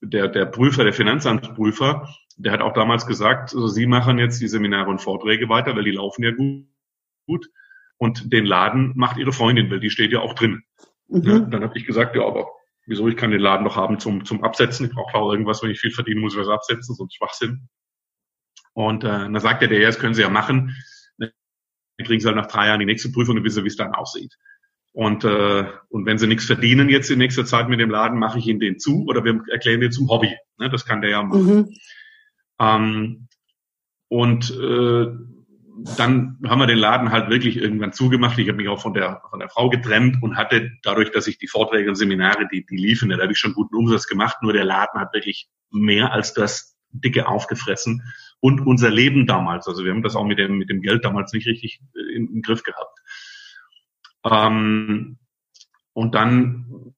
[0.00, 4.48] der, der Prüfer, der Finanzamtsprüfer, der hat auch damals gesagt, also Sie machen jetzt die
[4.48, 6.64] Seminare und Vorträge weiter, weil die laufen ja gut.
[7.26, 7.50] gut.
[8.00, 10.62] Und den Laden macht Ihre Freundin, weil die steht ja auch drin.
[11.08, 11.22] Mhm.
[11.22, 12.48] Ja, dann habe ich gesagt, ja, aber
[12.86, 14.86] wieso, ich kann den Laden doch haben zum, zum Absetzen.
[14.86, 17.68] Ich brauche auch irgendwas, wenn ich viel verdiene, muss ich was absetzen, sonst Schwachsinn.
[18.72, 20.74] Und äh, dann sagt er, der, ja, das können Sie ja machen.
[21.18, 21.30] Dann
[22.02, 24.34] kriegen Sie halt nach drei Jahren die nächste Prüfung und wissen, wie es dann aussieht.
[24.92, 28.38] Und, äh, und wenn sie nichts verdienen jetzt in nächster Zeit mit dem Laden, mache
[28.38, 30.34] ich ihnen den zu oder wir erklären den zum Hobby.
[30.58, 31.54] Ne, das kann der ja machen.
[31.54, 31.76] Mhm.
[32.58, 33.28] Ähm,
[34.08, 35.06] und äh,
[35.96, 38.38] dann haben wir den Laden halt wirklich irgendwann zugemacht.
[38.38, 41.38] Ich habe mich auch von der, von der Frau getrennt und hatte dadurch, dass ich
[41.38, 44.38] die Vorträge und Seminare, die, die liefen, da habe ich schon guten Umsatz gemacht.
[44.42, 48.02] Nur der Laden hat wirklich mehr als das dicke aufgefressen
[48.40, 49.68] und unser Leben damals.
[49.68, 51.80] Also wir haben das auch mit dem, mit dem Geld damals nicht richtig
[52.14, 52.98] im, im Griff gehabt.
[54.24, 55.18] Ähm,
[55.92, 56.94] und dann,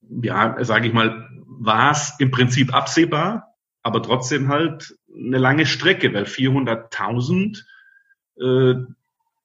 [0.00, 6.12] ja, sage ich mal, war es im Prinzip absehbar, aber trotzdem halt eine lange Strecke,
[6.14, 7.64] weil 400.000,
[8.40, 8.74] äh,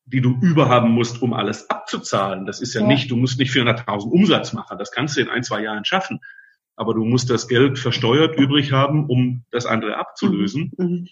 [0.06, 2.88] die du überhaben musst, um alles abzuzahlen, das ist ja, ja.
[2.88, 6.20] nicht, du musst nicht 400.000 Umsatz machen, das kannst du in ein, zwei Jahren schaffen,
[6.76, 10.72] aber du musst das Geld versteuert übrig haben, um das andere abzulösen.
[10.78, 10.86] Mhm.
[10.86, 11.08] mhm.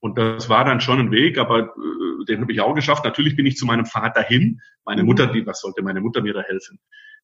[0.00, 3.06] Und das war dann schon ein Weg, aber äh, den habe ich auch geschafft.
[3.06, 4.60] Natürlich bin ich zu meinem Vater hin.
[4.84, 5.08] Meine mhm.
[5.08, 6.78] Mutter, die, was sollte meine Mutter mir da helfen?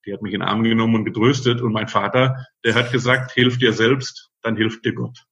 [0.07, 1.61] Die hat mich in den Arm genommen und getröstet.
[1.61, 5.27] Und mein Vater, der hat gesagt, hilf dir selbst, dann hilft dir Gott.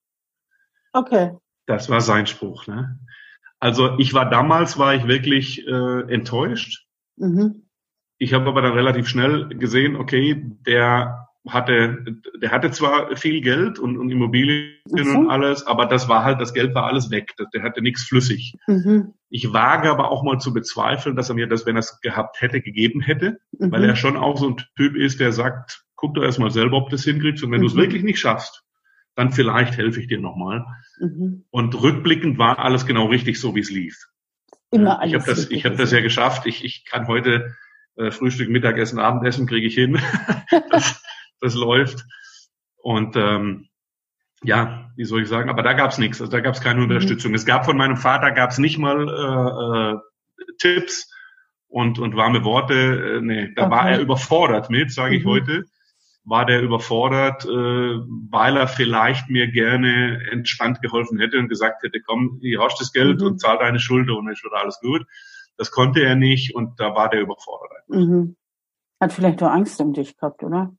[0.92, 1.30] Okay.
[1.64, 2.66] Das war sein Spruch.
[2.66, 3.00] Ne?
[3.60, 6.86] Also ich war damals, war ich wirklich äh, enttäuscht.
[7.16, 7.68] Mhm.
[8.18, 12.04] Ich habe aber dann relativ schnell gesehen, okay, der hatte,
[12.40, 15.16] der hatte zwar viel Geld und, und Immobilien mhm.
[15.16, 17.34] und alles, aber das war halt, das Geld war alles weg.
[17.54, 18.54] Der hatte nichts flüssig.
[18.66, 19.14] Mhm.
[19.30, 22.40] Ich wage aber auch mal zu bezweifeln, dass er mir das, wenn er es gehabt
[22.40, 23.72] hätte, gegeben hätte, mhm.
[23.72, 26.90] weil er schon auch so ein Typ ist, der sagt, guck doch erstmal selber, ob
[26.90, 27.80] du das hinkriegst und wenn du es mhm.
[27.80, 28.64] wirklich nicht schaffst,
[29.18, 30.64] dann vielleicht helfe ich dir nochmal.
[31.00, 31.44] Mhm.
[31.50, 34.06] Und rückblickend war alles genau richtig so, wie es lief.
[34.70, 36.46] Immer alles ich habe das, ich habe das ja geschafft.
[36.46, 37.56] Ich, ich kann heute
[37.96, 40.00] äh, Frühstück, Mittagessen, Abendessen kriege ich hin.
[40.70, 41.02] das,
[41.40, 42.04] das läuft.
[42.76, 43.66] Und ähm,
[44.44, 46.84] ja, wie soll ich sagen, aber da gab's nichts, also da gab's keine mhm.
[46.84, 47.34] Unterstützung.
[47.34, 51.12] Es gab von meinem Vater gab's nicht mal äh, äh, Tipps
[51.66, 53.16] und, und warme Worte.
[53.16, 53.70] Äh, nee, da okay.
[53.72, 55.28] war er überfordert mit, sage ich mhm.
[55.28, 55.64] heute.
[56.28, 62.00] War der überfordert, äh, weil er vielleicht mir gerne entspannt geholfen hätte und gesagt hätte,
[62.00, 63.26] komm, hier hast das Geld mhm.
[63.26, 65.06] und zahl deine Schulter und dann ist wieder alles gut.
[65.56, 67.88] Das konnte er nicht und da war der überfordert.
[67.88, 68.36] Mhm.
[69.00, 70.72] Hat vielleicht auch Angst um dich gehabt, oder?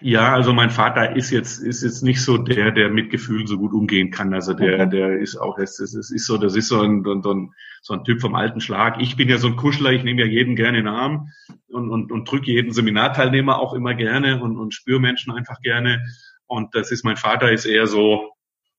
[0.00, 3.58] Ja, also mein Vater ist jetzt ist jetzt nicht so der, der mit Gefühlen so
[3.58, 4.32] gut umgehen kann.
[4.32, 4.88] Also der, okay.
[4.88, 8.04] der ist auch, das, das ist so, das ist so ein, so ein, so ein
[8.04, 9.00] Typ vom alten Schlag.
[9.00, 11.28] Ich bin ja so ein Kuschler, ich nehme ja jeden gerne in den Arm
[11.68, 16.02] und, und, und drücke jeden Seminarteilnehmer auch immer gerne und, und spüre Menschen einfach gerne.
[16.46, 18.32] Und das ist mein Vater ist eher so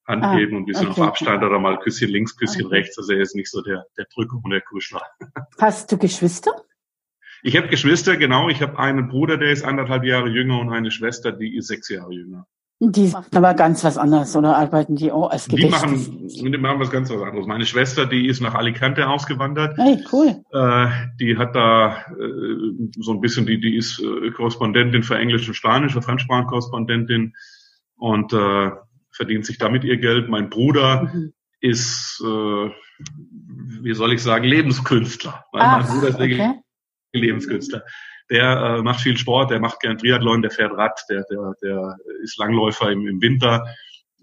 [0.07, 1.01] Hand ah, geben und ein bisschen okay.
[1.01, 2.77] auf Abstand oder mal Küsschen links, Küsschen okay.
[2.77, 2.97] rechts.
[2.97, 5.01] Also er ist nicht so der, der Drücker und der Kuschler.
[5.59, 6.51] Hast du Geschwister?
[7.43, 8.49] Ich habe Geschwister, genau.
[8.49, 11.89] Ich habe einen Bruder, der ist anderthalb Jahre jünger und eine Schwester, die ist sechs
[11.89, 12.45] Jahre jünger.
[12.83, 16.09] Die machen aber ganz was anderes oder arbeiten die auch als Gedächtnis?
[16.09, 17.45] Die machen, die machen was ganz was anderes.
[17.45, 19.77] Meine Schwester, die ist nach Alicante ausgewandert.
[19.77, 20.43] Hey, cool.
[20.51, 20.87] Äh,
[21.19, 25.53] die hat da äh, so ein bisschen, die, die ist äh, Korrespondentin für Englisch und
[25.53, 27.35] Spanisch, für Fremdsprachenkorrespondentin
[27.97, 28.71] und äh,
[29.11, 30.27] verdient sich damit ihr Geld.
[30.27, 31.33] Mein Bruder mhm.
[31.59, 32.69] ist, äh,
[33.83, 35.45] wie soll ich sagen, Lebenskünstler.
[35.51, 36.60] Weil Ach, mein Bruder ist okay.
[37.13, 37.83] Lebenskünstler.
[38.29, 41.97] Der äh, macht viel Sport, der macht gern Triathlon, der fährt Rad, der, der, der
[42.23, 43.65] ist Langläufer im, im Winter,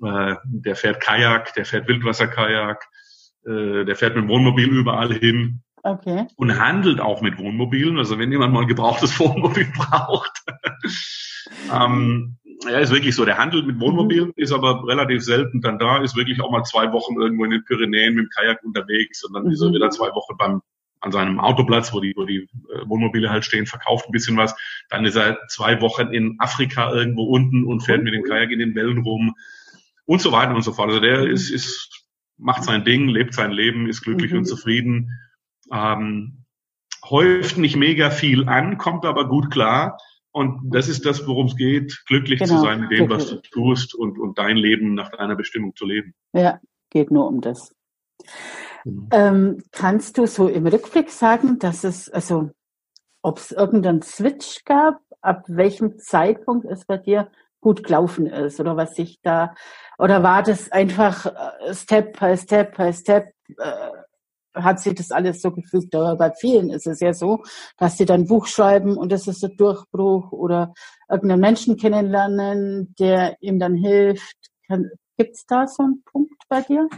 [0.02, 2.88] äh, der fährt Kajak, der fährt Wildwasserkajak,
[3.46, 5.62] äh, der fährt mit dem Wohnmobil überall hin.
[5.82, 6.26] Okay.
[6.36, 7.98] Und handelt auch mit Wohnmobilen.
[7.98, 10.42] Also wenn jemand mal ein gebrauchtes Wohnmobil braucht.
[11.72, 13.24] ähm, ja, ist wirklich so.
[13.24, 14.32] Der handelt mit Wohnmobilen, mhm.
[14.36, 17.64] ist aber relativ selten dann da, ist wirklich auch mal zwei Wochen irgendwo in den
[17.64, 19.52] Pyrenäen mit dem Kajak unterwegs und dann mhm.
[19.52, 20.62] ist er wieder zwei Wochen beim
[21.00, 24.54] an seinem Autoplatz, wo die, wo die äh, Wohnmobile halt stehen, verkauft ein bisschen was.
[24.88, 28.58] Dann ist er zwei Wochen in Afrika irgendwo unten und fährt mit dem Kajak in
[28.58, 29.34] den Wellen rum
[30.06, 30.88] und so weiter und so fort.
[30.88, 31.32] Also der mhm.
[31.32, 32.04] ist, ist
[32.38, 34.38] macht sein Ding, lebt sein Leben, ist glücklich mhm.
[34.38, 35.10] und zufrieden,
[35.72, 36.44] ähm,
[37.04, 39.98] häuft nicht mega viel an, kommt aber gut klar.
[40.30, 42.56] Und das ist das, worum es geht, glücklich genau.
[42.56, 45.84] zu sein mit dem, was du tust und, und dein Leben nach deiner Bestimmung zu
[45.84, 46.14] leben.
[46.32, 47.74] Ja, geht nur um das.
[48.84, 49.08] Mhm.
[49.12, 52.50] Ähm, kannst du so im Rückblick sagen, dass es, also,
[53.22, 58.76] ob es irgendeinen Switch gab, ab welchem Zeitpunkt es bei dir gut gelaufen ist oder
[58.76, 59.54] was sich da,
[59.98, 63.88] oder war das einfach äh, Step by Step by Step, äh,
[64.54, 65.94] hat sich das alles so gefügt.
[65.94, 67.42] Aber bei vielen ist es ja so,
[67.76, 70.72] dass sie dann Buch schreiben und das ist der Durchbruch oder
[71.08, 74.36] irgendeinen Menschen kennenlernen, der ihm dann hilft.
[75.16, 76.88] Gibt es da so einen Punkt bei dir?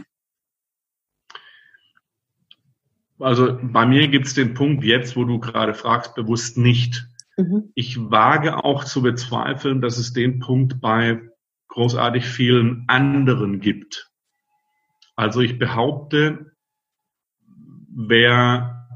[3.21, 7.07] Also bei mir gibt es den Punkt jetzt, wo du gerade fragst, bewusst nicht.
[7.37, 7.71] Mhm.
[7.75, 11.21] Ich wage auch zu bezweifeln, dass es den Punkt bei
[11.69, 14.09] großartig vielen anderen gibt.
[15.15, 16.53] Also ich behaupte,
[17.93, 18.87] wer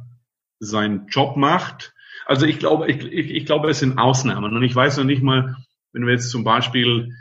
[0.59, 1.93] seinen Job macht,
[2.25, 4.55] also ich glaube, ich, ich, ich glaube, es sind Ausnahmen.
[4.55, 5.55] Und ich weiß noch nicht mal,
[5.93, 7.13] wenn wir jetzt zum Beispiel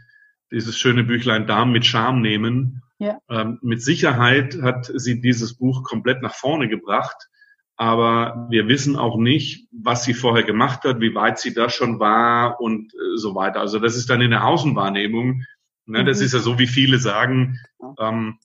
[0.50, 3.18] dieses schöne Büchlein Damen mit Charme nehmen, ja.
[3.28, 7.28] ähm, mit Sicherheit hat sie dieses Buch komplett nach vorne gebracht.
[7.76, 11.98] Aber wir wissen auch nicht, was sie vorher gemacht hat, wie weit sie da schon
[11.98, 13.60] war und äh, so weiter.
[13.60, 15.42] Also das ist dann in der Außenwahrnehmung.
[15.86, 16.06] Ne, mhm.
[16.06, 17.58] Das ist ja so, wie viele sagen,
[17.98, 18.38] ähm,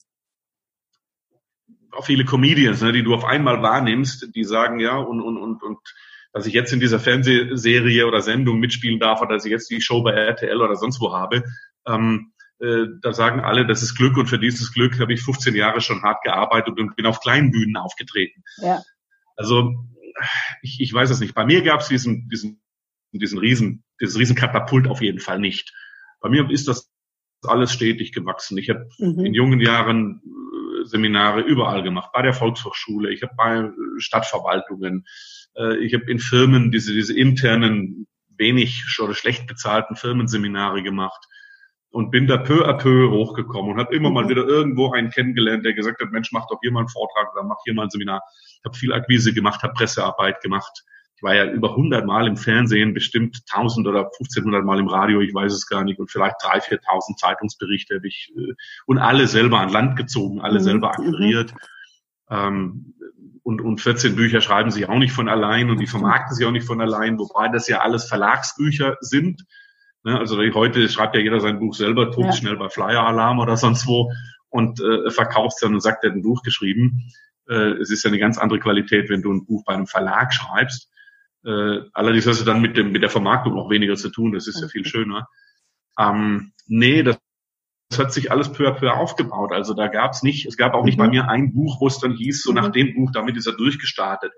[1.92, 5.62] auch viele Comedians, ne, die du auf einmal wahrnimmst, die sagen ja und und und
[5.62, 5.78] und
[6.32, 9.80] dass ich jetzt in dieser Fernsehserie oder Sendung mitspielen darf oder dass ich jetzt die
[9.80, 11.44] Show bei RTL oder sonst wo habe,
[11.86, 15.54] ähm, äh, da sagen alle, das ist Glück und für dieses Glück habe ich 15
[15.54, 18.42] Jahre schon hart gearbeitet und bin auf kleinen Bühnen aufgetreten.
[18.58, 18.82] Ja.
[19.36, 19.74] Also
[20.62, 21.34] ich, ich weiß es nicht.
[21.34, 22.60] Bei mir gab es diesen, diesen,
[23.12, 25.72] diesen riesen, dieses riesen Katapult auf jeden Fall nicht.
[26.20, 26.90] Bei mir ist das
[27.42, 28.58] alles stetig gewachsen.
[28.58, 29.24] Ich habe mhm.
[29.24, 30.20] in jungen Jahren
[30.84, 35.06] Seminare überall gemacht, bei der Volkshochschule, ich habe bei Stadtverwaltungen,
[35.56, 41.26] äh, ich habe in Firmen diese, diese internen, wenig oder schlecht bezahlten Firmenseminare gemacht
[41.90, 44.28] und bin da peu à peu hochgekommen und habe immer mal mhm.
[44.30, 47.44] wieder irgendwo einen kennengelernt, der gesagt hat, Mensch, mach doch hier mal einen Vortrag oder
[47.44, 48.22] mach hier mal ein Seminar.
[48.58, 50.84] Ich habe viel Akquise gemacht, habe Pressearbeit gemacht.
[51.16, 55.20] Ich war ja über 100 Mal im Fernsehen, bestimmt 1000 oder 1500 Mal im Radio,
[55.20, 58.54] ich weiß es gar nicht, und vielleicht 3.000, 4.000 Zeitungsberichte habe ich äh,
[58.86, 60.64] und alle selber an Land gezogen, alle mhm.
[60.64, 61.52] selber akquiriert.
[62.30, 62.94] Ähm,
[63.42, 66.52] und, und 14 Bücher schreiben sich auch nicht von allein und die vermarkten sich auch
[66.52, 69.44] nicht von allein, wobei das ja alles Verlagsbücher sind.
[70.02, 70.18] Ne?
[70.18, 72.32] Also heute schreibt ja jeder sein Buch selber, druckt ja.
[72.32, 74.12] schnell bei Flyer Alarm oder sonst wo
[74.48, 77.12] und äh, verkauft dann und sagt, er hat ein Buch geschrieben.
[77.48, 80.32] Äh, es ist ja eine ganz andere Qualität, wenn du ein Buch bei einem Verlag
[80.32, 80.90] schreibst.
[81.44, 84.46] Äh, allerdings hast du dann mit, dem, mit der Vermarktung auch weniger zu tun, das
[84.46, 85.28] ist ja viel schöner.
[85.98, 87.18] Ähm, nee, das,
[87.88, 89.52] das hat sich alles peu à peu aufgebaut.
[89.52, 91.02] Also da gab es nicht, es gab auch nicht mhm.
[91.02, 92.56] bei mir ein Buch, wo es dann hieß, so mhm.
[92.56, 94.32] nach dem Buch, damit ist er durchgestartet.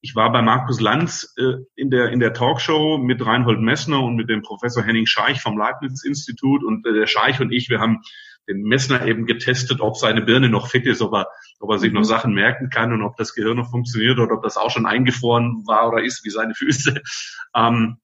[0.00, 4.16] Ich war bei Markus Lanz äh, in der in der Talkshow mit Reinhold Messner und
[4.16, 7.80] mit dem Professor Henning Scheich vom Leibniz Institut und äh, der Scheich und ich, wir
[7.80, 8.02] haben
[8.48, 11.28] den Messner eben getestet, ob seine Birne noch fit ist, ob er,
[11.60, 12.06] ob er sich noch mhm.
[12.06, 15.64] Sachen merken kann und ob das Gehirn noch funktioniert oder ob das auch schon eingefroren
[15.66, 17.02] war oder ist wie seine Füße.
[17.54, 17.96] Ähm,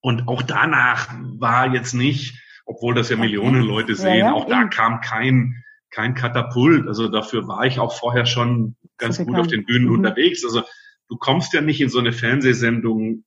[0.00, 4.48] und auch danach war jetzt nicht, obwohl das ja Millionen Leute sehen, ja, ja, auch
[4.48, 6.88] da kam kein, kein Katapult.
[6.88, 9.94] Also dafür war ich auch vorher schon ganz gut auf den Bühnen mhm.
[9.94, 10.44] unterwegs.
[10.44, 10.64] Also
[11.12, 13.24] du kommst ja nicht in so eine Fernsehsendung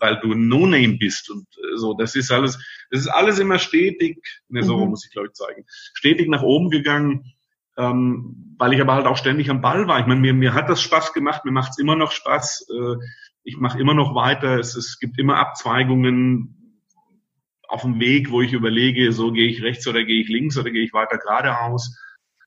[0.00, 1.94] weil du No-Name bist und äh, so.
[1.94, 2.58] Das ist alles,
[2.90, 4.90] das ist alles immer stetig, ne, so mhm.
[4.90, 7.32] muss ich glaube ich zeigen, stetig nach oben gegangen,
[7.76, 10.00] ähm, weil ich aber halt auch ständig am Ball war.
[10.00, 12.66] Ich meine, mir, mir hat das Spaß gemacht, mir macht es immer noch Spaß.
[12.70, 12.96] Äh,
[13.44, 14.58] ich mache immer noch weiter.
[14.58, 16.82] Es, es gibt immer Abzweigungen
[17.68, 20.70] auf dem Weg, wo ich überlege, so gehe ich rechts oder gehe ich links oder
[20.70, 21.96] gehe ich weiter geradeaus.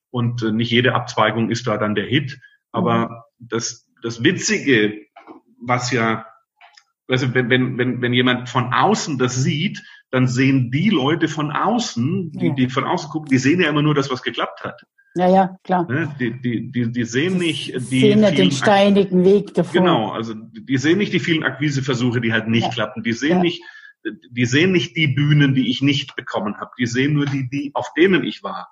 [0.10, 2.40] Und äh, nicht jede Abzweigung ist da dann der Hit.
[2.72, 3.48] Aber mhm.
[3.48, 5.06] das, das Witzige,
[5.60, 6.26] was ja
[7.12, 11.52] also wenn, wenn, wenn, wenn jemand von außen das sieht, dann sehen die Leute von
[11.52, 12.54] außen, die, ja.
[12.54, 14.82] die von außen gucken, die sehen ja immer nur das, was geklappt hat.
[15.16, 15.86] Ja, ja, klar.
[15.90, 16.14] Ne?
[16.20, 19.74] Die, die, die, die sehen nicht die sehen ja den steinigen Weg davor.
[19.74, 22.72] Genau, also die sehen nicht die vielen Akquiseversuche, die halt nicht ja.
[22.72, 23.04] klappen.
[23.04, 23.42] Die sehen ja.
[23.44, 23.62] nicht,
[24.30, 26.72] die sehen nicht die Bühnen, die ich nicht bekommen habe.
[26.80, 28.70] Die sehen nur die, die auf denen ich war.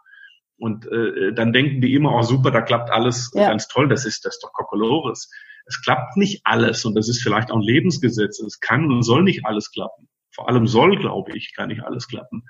[0.60, 3.49] Und äh, dann denken die immer, oh super, da klappt alles ja.
[3.49, 3.88] ganz toll.
[3.88, 5.30] Das ist das doch Kokolores
[5.70, 8.39] es klappt nicht alles und das ist vielleicht auch ein Lebensgesetz.
[8.39, 10.10] Es kann und soll nicht alles klappen.
[10.34, 12.43] Vor allem soll, glaube ich, kann nicht alles klappen.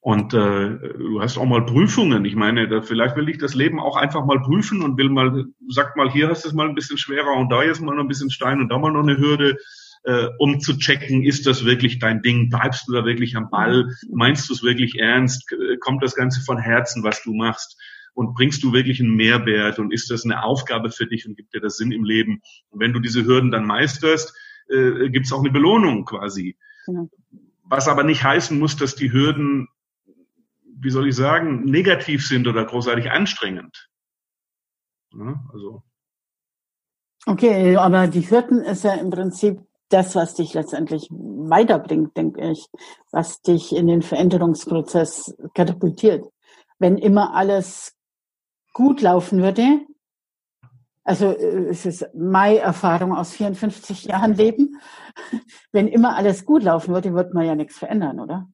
[0.00, 2.24] Und äh, du hast auch mal Prüfungen.
[2.24, 5.46] Ich meine, da, vielleicht will ich das Leben auch einfach mal prüfen und will mal,
[5.68, 8.04] sag mal, hier hast du es mal ein bisschen schwerer und da jetzt mal noch
[8.04, 9.56] ein bisschen Stein und da mal noch eine Hürde,
[10.06, 12.48] äh, um zu checken, ist das wirklich dein Ding?
[12.48, 13.90] Bleibst du da wirklich am Ball?
[14.10, 15.54] Meinst du es wirklich ernst?
[15.80, 17.76] Kommt das Ganze von Herzen, was du machst?
[18.16, 21.52] und bringst du wirklich einen Mehrwert und ist das eine Aufgabe für dich und gibt
[21.52, 22.40] dir das Sinn im Leben?
[22.70, 24.34] Und wenn du diese Hürden dann meisterst,
[24.68, 26.56] äh, gibt es auch eine Belohnung quasi.
[26.86, 27.10] Genau.
[27.64, 29.68] Was aber nicht heißen muss, dass die Hürden,
[30.64, 33.90] wie soll ich sagen, negativ sind oder großartig anstrengend.
[35.12, 35.82] Ja, also.
[37.26, 42.66] Okay, aber die Hürden ist ja im Prinzip das, was dich letztendlich weiterbringt, denke ich,
[43.12, 46.24] was dich in den Veränderungsprozess katapultiert.
[46.78, 47.94] Wenn immer alles
[48.72, 49.80] gut laufen würde,
[51.04, 54.80] also äh, es ist meine Erfahrung aus 54 Jahren Leben,
[55.72, 58.48] wenn immer alles gut laufen würde, wird man ja nichts verändern, oder?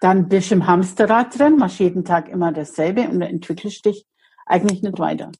[0.00, 4.06] Dann bist du im Hamsterrad drin, machst jeden Tag immer dasselbe und entwickelst dich
[4.46, 5.32] eigentlich nicht weiter.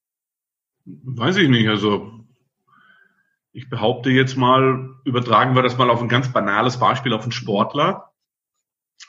[0.85, 2.18] Weiß ich nicht, also
[3.59, 7.33] ich behaupte jetzt mal, übertragen wir das mal auf ein ganz banales Beispiel auf einen
[7.33, 8.13] Sportler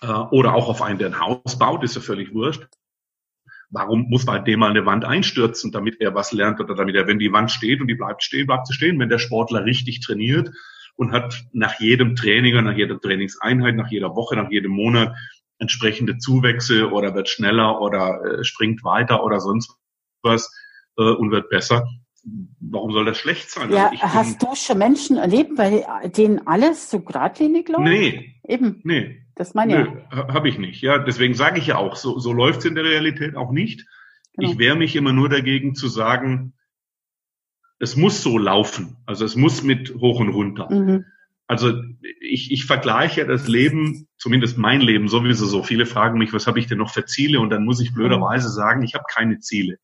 [0.02, 2.68] äh, oder auch auf einen, der ein Haus baut, ist ja völlig wurscht.
[3.70, 7.06] Warum muss bei dem mal eine Wand einstürzen, damit er was lernt oder damit er,
[7.06, 8.98] wenn die Wand steht und die bleibt stehen, bleibt sie stehen.
[9.00, 10.50] Wenn der Sportler richtig trainiert
[10.96, 15.16] und hat nach jedem Training, nach jeder Trainingseinheit, nach jeder Woche, nach jedem Monat
[15.60, 19.76] entsprechende Zuwächse oder wird schneller oder äh, springt weiter oder sonst
[20.24, 20.52] was
[20.98, 21.88] äh, und wird besser,
[22.60, 23.72] warum soll das schlecht sein?
[23.72, 27.84] Ja, also hast du schon Menschen erlebt, bei denen alles so geradlinig läuft?
[27.84, 28.36] Nee.
[28.48, 28.82] Eben.
[28.84, 29.26] Nee.
[29.36, 30.18] Das meine ich.
[30.18, 30.28] Ja.
[30.34, 30.82] Habe ich nicht.
[30.82, 33.86] Ja, deswegen sage ich ja auch, so, so läuft es in der Realität auch nicht.
[34.34, 34.52] Genau.
[34.52, 36.54] Ich wehre mich immer nur dagegen zu sagen,
[37.80, 38.98] es muss so laufen.
[39.06, 40.70] Also es muss mit hoch und runter.
[40.70, 41.06] Mhm.
[41.48, 41.74] Also
[42.20, 45.64] ich, ich vergleiche das Leben, zumindest mein Leben sowieso so.
[45.64, 47.40] Viele fragen mich, was habe ich denn noch für Ziele?
[47.40, 49.80] Und dann muss ich blöderweise sagen, ich habe keine Ziele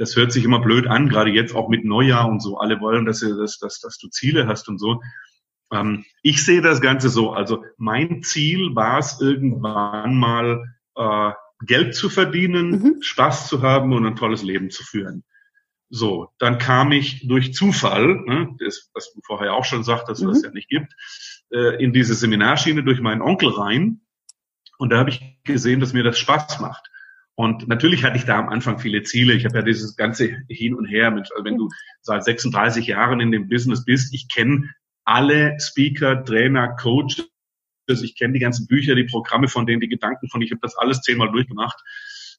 [0.00, 2.56] das hört sich immer blöd an, gerade jetzt auch mit Neujahr und so.
[2.56, 5.02] Alle wollen, dass, ihr, dass, dass, dass du Ziele hast und so.
[5.70, 7.32] Ähm, ich sehe das Ganze so.
[7.32, 10.64] Also mein Ziel war es irgendwann mal
[10.96, 11.32] äh,
[11.66, 13.02] Geld zu verdienen, mhm.
[13.02, 15.22] Spaß zu haben und ein tolles Leben zu führen.
[15.90, 20.28] So, dann kam ich durch Zufall, ne, das, was du vorher auch schon sagtest, dass
[20.28, 20.34] mhm.
[20.34, 20.94] es ja nicht gibt,
[21.52, 24.00] äh, in diese Seminarschiene durch meinen Onkel rein.
[24.78, 26.89] Und da habe ich gesehen, dass mir das Spaß macht.
[27.40, 29.32] Und natürlich hatte ich da am Anfang viele Ziele.
[29.32, 31.10] Ich habe ja dieses ganze Hin und Her.
[31.10, 31.70] Mit, also wenn du
[32.02, 34.68] seit 36 Jahren in dem Business bist, ich kenne
[35.06, 37.24] alle Speaker, Trainer, Coaches,
[37.88, 40.76] ich kenne die ganzen Bücher, die Programme von denen, die Gedanken von, ich habe das
[40.76, 41.80] alles zehnmal durchgemacht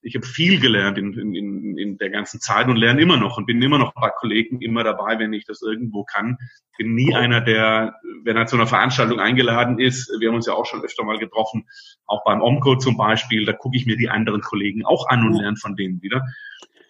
[0.01, 3.45] ich habe viel gelernt in, in, in der ganzen Zeit und lerne immer noch und
[3.45, 6.37] bin immer noch bei Kollegen immer dabei, wenn ich das irgendwo kann.
[6.77, 10.53] Bin nie einer, der, wenn er zu einer Veranstaltung eingeladen ist, wir haben uns ja
[10.53, 11.67] auch schon öfter mal getroffen,
[12.05, 15.33] auch beim Omco zum Beispiel, da gucke ich mir die anderen Kollegen auch an und
[15.33, 16.23] lerne von denen wieder.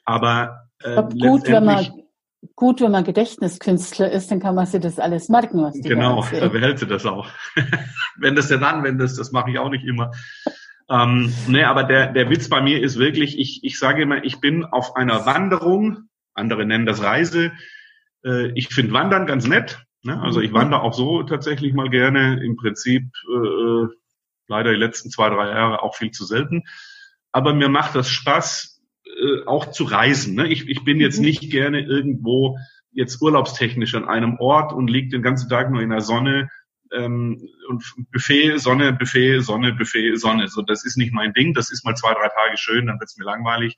[0.05, 1.88] Aber äh, gut, wenn man
[2.55, 6.26] gut, wenn man Gedächtniskünstler ist, dann kann man sich das alles merken, was die Genau,
[6.32, 7.28] da behält sie das auch.
[8.18, 10.12] wenn das denn anwendest, das mache ich auch nicht immer.
[10.92, 14.42] Ähm, ne, aber der, der Witz bei mir ist wirklich, ich, ich sage immer, ich
[14.42, 17.54] bin auf einer Wanderung, andere nennen das Reise.
[18.26, 19.86] Äh, ich finde Wandern ganz nett.
[20.04, 20.22] Ne?
[20.22, 22.44] Also ich wandere auch so tatsächlich mal gerne.
[22.44, 23.86] Im Prinzip äh,
[24.48, 26.64] leider die letzten zwei, drei Jahre auch viel zu selten.
[27.32, 30.36] Aber mir macht das Spaß, äh, auch zu reisen.
[30.36, 30.50] Ne?
[30.50, 31.26] Ich, ich bin jetzt mhm.
[31.26, 32.58] nicht gerne irgendwo
[32.92, 36.50] jetzt urlaubstechnisch an einem Ort und liege den ganzen Tag nur in der Sonne
[36.92, 40.48] ähm, und Buffet, Sonne, Buffet, Sonne, Buffet, Sonne.
[40.48, 41.54] So, das ist nicht mein Ding.
[41.54, 43.76] Das ist mal zwei, drei Tage schön, dann wird's mir langweilig.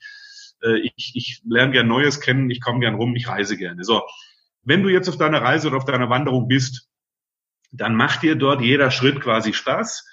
[0.62, 3.84] Äh, ich, ich lerne gern Neues kennen, ich komme gern rum, ich reise gerne.
[3.84, 4.02] So,
[4.62, 6.88] wenn du jetzt auf deiner Reise oder auf deiner Wanderung bist,
[7.70, 10.08] dann macht dir dort jeder Schritt quasi Spaß.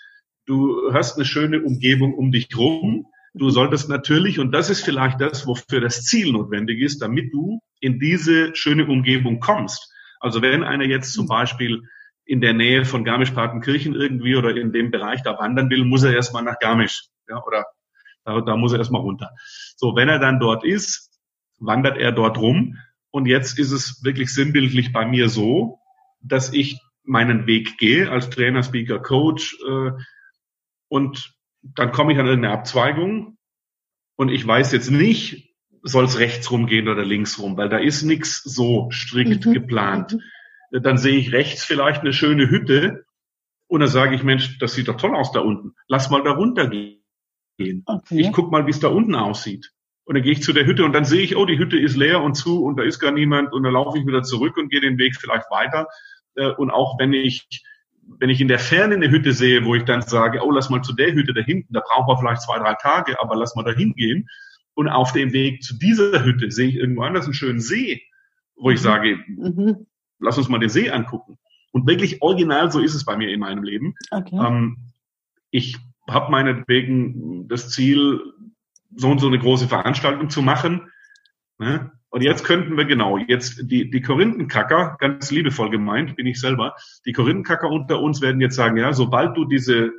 [0.45, 3.05] Du hast eine schöne Umgebung um dich rum.
[3.33, 7.61] Du solltest natürlich, und das ist vielleicht das, wofür das Ziel notwendig ist, damit du
[7.79, 9.93] in diese schöne Umgebung kommst.
[10.19, 11.83] Also wenn einer jetzt zum Beispiel
[12.31, 16.13] in der Nähe von Garmisch-Partenkirchen irgendwie oder in dem Bereich da wandern will, muss er
[16.13, 17.07] erstmal nach Garmisch.
[17.27, 17.65] Ja, oder
[18.23, 19.31] da, da muss er erstmal runter.
[19.75, 21.11] So, wenn er dann dort ist,
[21.59, 22.77] wandert er dort rum.
[23.09, 25.79] Und jetzt ist es wirklich sinnbildlich bei mir so,
[26.21, 29.91] dass ich meinen Weg gehe als Trainer, Speaker, Coach äh,
[30.87, 33.37] und dann komme ich an irgendeine Abzweigung
[34.15, 35.53] und ich weiß jetzt nicht,
[35.83, 39.53] soll es rechts rumgehen oder links rum, weil da ist nichts so strikt mhm.
[39.53, 40.17] geplant.
[40.71, 43.05] Dann sehe ich rechts vielleicht eine schöne Hütte
[43.67, 45.75] und dann sage ich, Mensch, das sieht doch toll aus da unten.
[45.87, 47.83] Lass mal da runter gehen.
[47.85, 48.19] Okay.
[48.19, 49.71] Ich guck mal, wie es da unten aussieht.
[50.03, 51.95] Und dann gehe ich zu der Hütte und dann sehe ich, oh, die Hütte ist
[51.95, 54.69] leer und zu und da ist gar niemand und dann laufe ich wieder zurück und
[54.69, 55.87] gehe den Weg vielleicht weiter.
[56.35, 57.47] Äh, und auch wenn ich,
[58.19, 60.81] wenn ich in der Ferne eine Hütte sehe, wo ich dann sage, oh, lass mal
[60.81, 63.63] zu der Hütte da hinten, da brauchen wir vielleicht zwei, drei Tage, aber lass mal
[63.63, 64.27] da hingehen.
[64.73, 68.01] Und auf dem Weg zu dieser Hütte sehe ich irgendwo anders einen schönen See,
[68.55, 68.83] wo ich mhm.
[68.83, 69.85] sage, mhm
[70.21, 71.37] lass uns mal den See angucken.
[71.71, 73.95] Und wirklich original, so ist es bei mir in meinem Leben.
[74.11, 74.37] Okay.
[74.37, 74.77] Ähm,
[75.51, 75.77] ich
[76.09, 78.21] habe meinetwegen das Ziel,
[78.95, 80.91] so und so eine große Veranstaltung zu machen.
[81.57, 81.91] Ne?
[82.09, 86.75] Und jetzt könnten wir genau, jetzt die, die Korinthenkacker, ganz liebevoll gemeint, bin ich selber,
[87.05, 89.91] die Korinthenkacker unter uns werden jetzt sagen, ja, sobald du diese,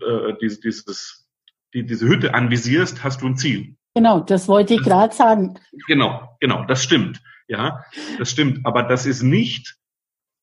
[0.00, 1.28] äh, diese, dieses,
[1.74, 3.76] die, diese Hütte anvisierst, hast du ein Ziel.
[3.94, 5.54] Genau, das wollte ich gerade sagen.
[5.86, 7.22] Genau, genau, das stimmt.
[7.48, 7.84] Ja,
[8.18, 8.64] das stimmt.
[8.64, 9.76] Aber das ist nicht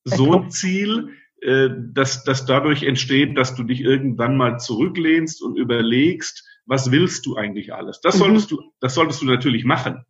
[0.04, 5.58] so ein Ziel, äh, dass, dass dadurch entsteht, dass du dich irgendwann mal zurücklehnst und
[5.58, 8.02] überlegst, was willst du eigentlich alles?
[8.02, 8.20] Das mhm.
[8.20, 8.56] solltest mhm.
[8.56, 10.04] du, das solltest du natürlich machen.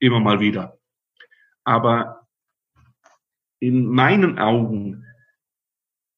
[0.00, 0.78] Immer mal wieder.
[1.64, 2.26] Aber
[3.60, 5.04] in meinen Augen,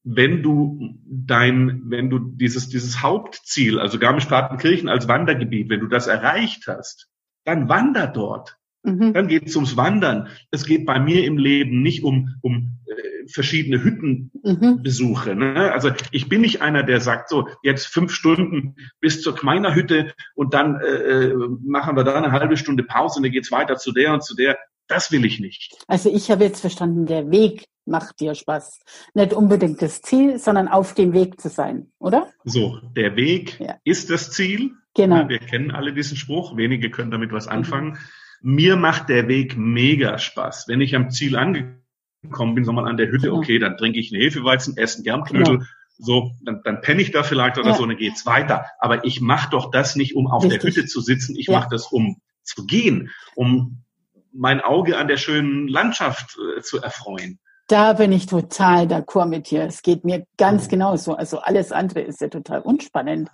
[0.02, 6.06] wenn du dein, wenn du dieses, dieses Hauptziel, also Garmisch-Partenkirchen als Wandergebiet, wenn du das
[6.06, 7.10] erreicht hast,
[7.44, 8.59] dann wander dort.
[8.82, 9.12] Mhm.
[9.12, 10.28] Dann geht es ums Wandern.
[10.50, 15.34] Es geht bei mir im Leben nicht um, um äh, verschiedene Hüttenbesuche.
[15.34, 15.38] Mhm.
[15.38, 15.72] Ne?
[15.72, 20.14] Also ich bin nicht einer, der sagt, so jetzt fünf Stunden bis zur meiner Hütte
[20.34, 23.76] und dann äh, äh, machen wir da eine halbe Stunde Pause und dann geht's weiter
[23.76, 24.58] zu der und zu der.
[24.88, 25.76] Das will ich nicht.
[25.86, 28.80] Also ich habe jetzt verstanden, der Weg macht dir Spaß.
[29.14, 32.28] Nicht unbedingt das Ziel, sondern auf dem Weg zu sein, oder?
[32.44, 33.76] So, der Weg ja.
[33.84, 34.72] ist das Ziel.
[34.94, 35.28] Genau.
[35.28, 36.56] Wir kennen alle diesen Spruch.
[36.56, 37.90] Wenige können damit was anfangen.
[37.90, 37.98] Mhm.
[38.40, 40.66] Mir macht der Weg mega Spaß.
[40.68, 44.12] Wenn ich am Ziel angekommen bin, so mal an der Hütte, okay, dann trinke ich
[44.12, 45.66] einen Hefeweizen, esse einen Germknödel, ja.
[45.98, 47.74] so, dann, dann penne ich da vielleicht oder ja.
[47.74, 48.66] so, dann geht's weiter.
[48.78, 50.60] Aber ich mache doch das nicht, um auf Richtig.
[50.60, 51.36] der Hütte zu sitzen.
[51.36, 51.58] Ich ja.
[51.58, 53.84] mache das, um zu gehen, um
[54.32, 57.38] mein Auge an der schönen Landschaft äh, zu erfreuen.
[57.66, 59.62] Da bin ich total d'accord mit dir.
[59.62, 60.70] Es geht mir ganz mhm.
[60.70, 61.14] genauso.
[61.14, 63.28] Also alles andere ist ja total unspannend.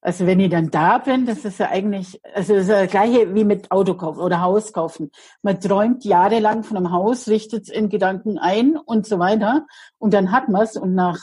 [0.00, 2.90] Also wenn ich dann da bin, das ist ja eigentlich, also das ist ja das
[2.90, 5.10] gleiche wie mit Auto kaufen oder Haus kaufen.
[5.42, 9.66] Man träumt jahrelang von einem Haus, richtet es in Gedanken ein und so weiter.
[9.98, 11.18] Und dann hat man es und nach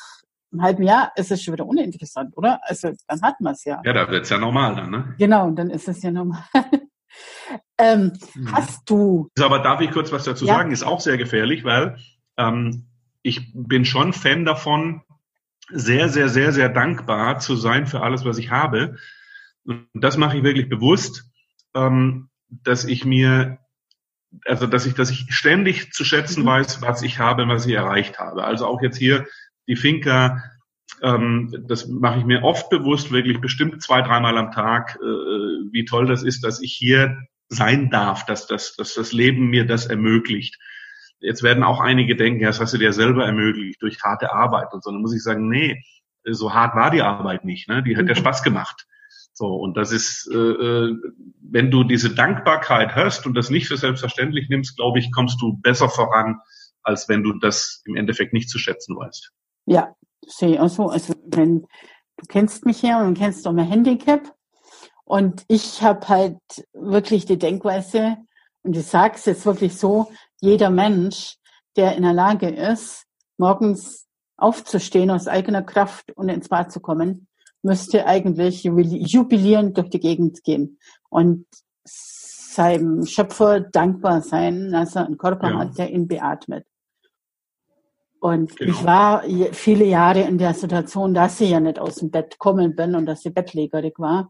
[0.52, 2.60] einem halben Jahr ist es schon wieder uninteressant, oder?
[2.64, 3.82] Also dann hat man es ja.
[3.84, 5.16] Ja, da wird es ja normal dann, ne?
[5.18, 6.44] Genau, dann ist es ja normal.
[7.78, 8.52] ähm, mhm.
[8.52, 9.30] Hast du.
[9.40, 10.56] Aber darf ich kurz was dazu ja.
[10.56, 10.72] sagen?
[10.72, 11.98] Ist auch sehr gefährlich, weil
[12.38, 12.86] ähm,
[13.22, 15.02] ich bin schon Fan davon,
[15.74, 18.98] sehr, sehr, sehr, sehr dankbar zu sein für alles, was ich habe.
[19.66, 21.26] Und das mache ich wirklich bewusst,
[21.74, 23.60] ähm, dass ich mir,
[24.46, 26.48] also dass ich, dass ich ständig zu schätzen mhm.
[26.48, 28.44] weiß, was ich habe, was ich erreicht habe.
[28.44, 29.26] Also auch jetzt hier
[29.68, 30.44] die Finca,
[31.02, 35.06] ähm, das mache ich mir oft bewusst, wirklich bestimmt zwei, dreimal am Tag, äh,
[35.72, 37.18] wie toll das ist, dass ich hier
[37.50, 40.58] sein darf, dass, dass, dass das Leben mir das ermöglicht.
[41.24, 44.84] Jetzt werden auch einige denken, das hast du dir selber ermöglicht durch harte Arbeit und
[44.84, 44.92] so.
[44.92, 45.82] Dann muss ich sagen, nee,
[46.30, 47.70] so hart war die Arbeit nicht.
[47.70, 47.82] Ne?
[47.82, 48.20] Die hat ja mhm.
[48.20, 48.86] Spaß gemacht.
[49.34, 50.96] So, und das ist, äh, äh,
[51.42, 55.58] wenn du diese Dankbarkeit hast und das nicht für selbstverständlich nimmst, glaube ich, kommst du
[55.58, 56.40] besser voran,
[56.84, 59.32] als wenn du das im Endeffekt nicht zu schätzen weißt.
[59.66, 59.96] Ja,
[60.28, 60.90] sehe ich auch so.
[60.90, 61.62] Also wenn
[62.18, 64.36] du kennst mich ja und kennst auch mein Handicap.
[65.06, 66.40] Und ich habe halt
[66.74, 68.18] wirklich die Denkweise,
[68.64, 71.38] und ich sage es jetzt wirklich so, jeder Mensch,
[71.76, 73.06] der in der Lage ist,
[73.38, 74.08] morgens
[74.38, 77.28] aufzustehen aus eigener Kraft und ins Bad zu kommen,
[77.62, 81.46] müsste eigentlich jubilierend durch die Gegend gehen und
[81.86, 85.58] seinem Schöpfer dankbar sein, dass er einen Körper ja.
[85.60, 86.66] hat, der ihn beatmet.
[88.20, 88.72] Und genau.
[88.72, 92.76] ich war viele Jahre in der Situation, dass ich ja nicht aus dem Bett kommen
[92.76, 94.30] bin und dass ich bettlägerig war.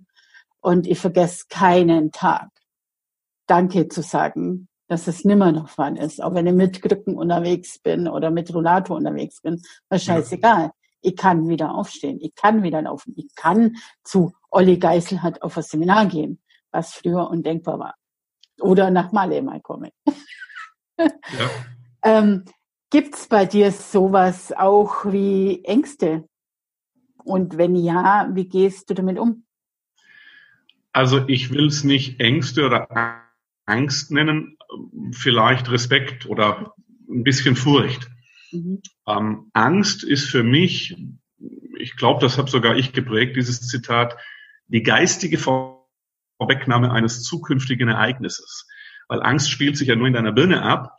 [0.61, 2.49] Und ich vergesse keinen Tag,
[3.47, 6.21] Danke zu sagen dass es nimmer noch wann ist.
[6.21, 10.65] Auch wenn ich mit Krücken unterwegs bin oder mit Rollator unterwegs bin, ist scheißegal.
[10.65, 10.73] Ja.
[11.01, 15.69] Ich kann wieder aufstehen, ich kann wieder laufen, ich kann zu Olli Geiselhardt auf das
[15.69, 16.39] Seminar gehen,
[16.71, 17.95] was früher undenkbar war.
[18.61, 19.91] Oder nach Malle mal kommen.
[20.95, 21.49] Ja.
[22.03, 22.45] ähm,
[22.91, 26.29] gibt's bei dir sowas auch wie Ängste?
[27.23, 29.47] Und wenn ja, wie gehst du damit um?
[30.91, 32.87] Also ich will es nicht Ängste oder
[33.65, 34.57] Angst nennen,
[35.11, 36.73] vielleicht Respekt oder
[37.09, 38.09] ein bisschen Furcht.
[38.51, 38.81] Mhm.
[39.07, 40.95] Ähm, Angst ist für mich,
[41.77, 44.17] ich glaube, das habe sogar ich geprägt, dieses Zitat,
[44.67, 48.67] die geistige Vorwegnahme eines zukünftigen Ereignisses.
[49.07, 50.95] Weil Angst spielt sich ja nur in deiner Birne ab.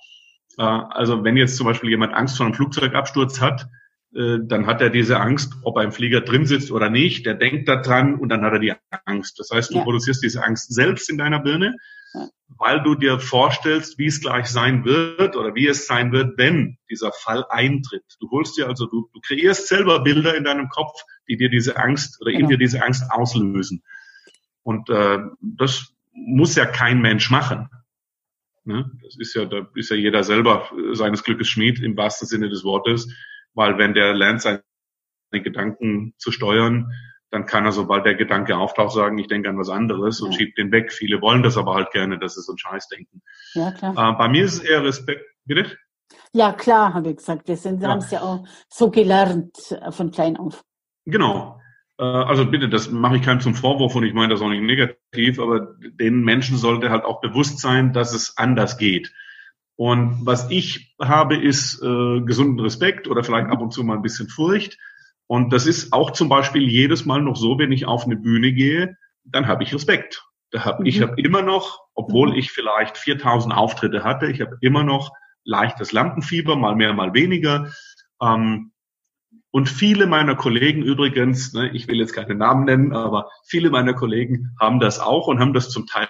[0.59, 3.69] Äh, also wenn jetzt zum Beispiel jemand Angst vor einem Flugzeugabsturz hat,
[4.15, 7.27] äh, dann hat er diese Angst, ob er im Flieger drin sitzt oder nicht.
[7.27, 9.39] Der denkt da dran und dann hat er die Angst.
[9.39, 9.83] Das heißt, du ja.
[9.83, 11.77] produzierst diese Angst selbst in deiner Birne
[12.59, 16.79] weil du dir vorstellst, wie es gleich sein wird oder wie es sein wird, wenn
[16.91, 18.05] dieser Fall eintritt.
[18.21, 20.93] Du holst dir also, du, du kreierst selber Bilder in deinem Kopf,
[21.29, 22.45] die dir diese Angst oder genau.
[22.45, 23.83] in dir diese Angst auslösen.
[24.63, 27.69] Und äh, das muss ja kein Mensch machen.
[28.65, 28.91] Ne?
[29.03, 32.65] Das ist ja, da ist ja jeder selber seines Glückes Schmied im wahrsten Sinne des
[32.65, 33.13] Wortes,
[33.53, 34.63] weil wenn der lernt, seine
[35.33, 36.93] Gedanken zu steuern,
[37.35, 40.57] dann kann er, sobald der Gedanke auftaucht, sagen, ich denke an was anderes und schiebt
[40.57, 40.93] den weg.
[40.93, 43.23] Viele wollen das aber halt gerne, dass sie so einen Scheiß denken.
[43.55, 43.93] Ja, klar.
[43.93, 45.25] Äh, bei mir ist es eher Respekt.
[45.45, 45.77] Bitte?
[46.33, 47.49] Ja, klar, habe ich gesagt.
[47.49, 47.89] Wir sind, ja.
[47.89, 50.63] haben es ja auch so gelernt äh, von klein auf.
[51.07, 51.61] Genau.
[51.99, 54.63] Äh, also bitte, das mache ich keinem zum Vorwurf und ich meine das auch nicht
[54.63, 59.13] negativ, aber den Menschen sollte halt auch bewusst sein, dass es anders geht.
[59.75, 64.03] Und was ich habe, ist äh, gesunden Respekt oder vielleicht ab und zu mal ein
[64.03, 64.79] bisschen Furcht.
[65.27, 68.53] Und das ist auch zum Beispiel jedes Mal noch so, wenn ich auf eine Bühne
[68.53, 70.25] gehe, dann habe ich Respekt.
[70.51, 70.87] Da hab, mhm.
[70.87, 72.37] Ich habe immer noch, obwohl mhm.
[72.37, 75.13] ich vielleicht 4000 Auftritte hatte, ich habe immer noch
[75.45, 77.73] leichtes Lampenfieber, mal mehr, mal weniger.
[78.21, 78.73] Ähm,
[79.55, 83.95] und viele meiner Kollegen übrigens, ne, ich will jetzt keine Namen nennen, aber viele meiner
[83.95, 86.09] Kollegen haben das auch und haben das zum Teil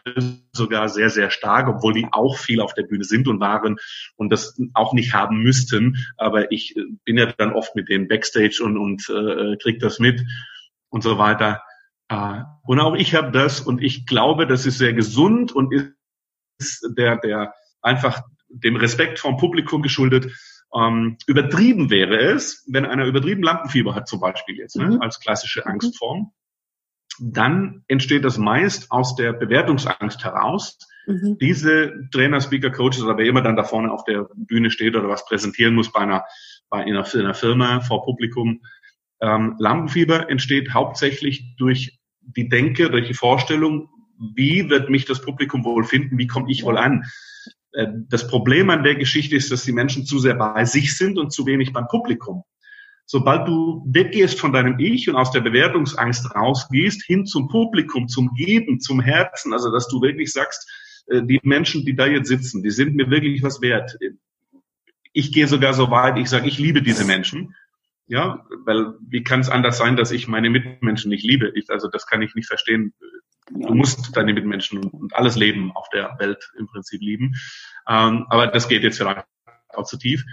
[0.52, 3.76] sogar sehr, sehr stark, obwohl die auch viel auf der Bühne sind und waren
[4.16, 5.98] und das auch nicht haben müssten.
[6.16, 9.98] Aber ich äh, bin ja dann oft mit denen backstage und, und äh, krieg das
[9.98, 10.24] mit
[10.88, 11.62] und so weiter.
[12.08, 15.70] Äh, und auch ich habe das und ich glaube, das ist sehr gesund und
[16.58, 20.32] ist der, der einfach dem Respekt vom Publikum geschuldet
[20.74, 25.00] ähm, übertrieben wäre es, wenn einer übertrieben Lampenfieber hat zum Beispiel jetzt, ne, mhm.
[25.00, 25.72] als klassische mhm.
[25.72, 26.32] Angstform,
[27.20, 30.78] dann entsteht das meist aus der Bewertungsangst heraus.
[31.06, 31.38] Mhm.
[31.40, 35.08] Diese Trainer, Speaker, Coaches oder wer immer dann da vorne auf der Bühne steht oder
[35.08, 36.24] was präsentieren muss bei einer,
[36.70, 38.62] bei einer, einer Firma vor Publikum,
[39.20, 43.88] ähm, Lampenfieber entsteht hauptsächlich durch die Denke, durch die Vorstellung,
[44.34, 47.04] wie wird mich das Publikum wohl finden, wie komme ich wohl an.
[47.74, 51.18] Äh, das Problem an der Geschichte ist, dass die Menschen zu sehr bei sich sind
[51.18, 52.44] und zu wenig beim Publikum.
[53.06, 58.32] Sobald du weggehst von deinem Ich und aus der Bewertungsangst rausgehst, hin zum Publikum, zum
[58.34, 60.70] Geben, zum Herzen, also dass du wirklich sagst,
[61.08, 63.98] äh, die Menschen, die da jetzt sitzen, die sind mir wirklich was wert.
[65.12, 67.54] Ich gehe sogar so weit, ich sage, ich liebe diese Menschen.
[68.06, 71.50] Ja, weil wie kann es anders sein, dass ich meine Mitmenschen nicht liebe?
[71.54, 72.92] Ich, also das kann ich nicht verstehen.
[73.50, 77.34] Du musst deine Mitmenschen und alles Leben auf der Welt im Prinzip lieben.
[77.88, 79.26] Ähm, aber das geht jetzt vielleicht
[79.68, 80.24] auch zu tief.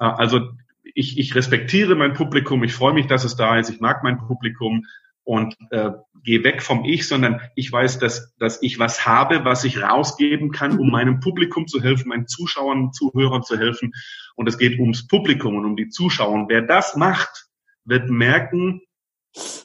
[0.00, 0.50] Äh, also
[0.82, 4.18] ich, ich respektiere mein Publikum, ich freue mich, dass es da ist, ich mag mein
[4.18, 4.86] Publikum
[5.24, 5.90] und äh,
[6.22, 10.50] gehe weg vom Ich, sondern ich weiß, dass, dass ich was habe, was ich rausgeben
[10.50, 13.92] kann, um meinem Publikum zu helfen, meinen Zuschauern, Zuhörern zu helfen.
[14.36, 16.32] Und es geht ums Publikum und um die Zuschauer.
[16.32, 17.46] Und wer das macht,
[17.84, 18.82] wird merken,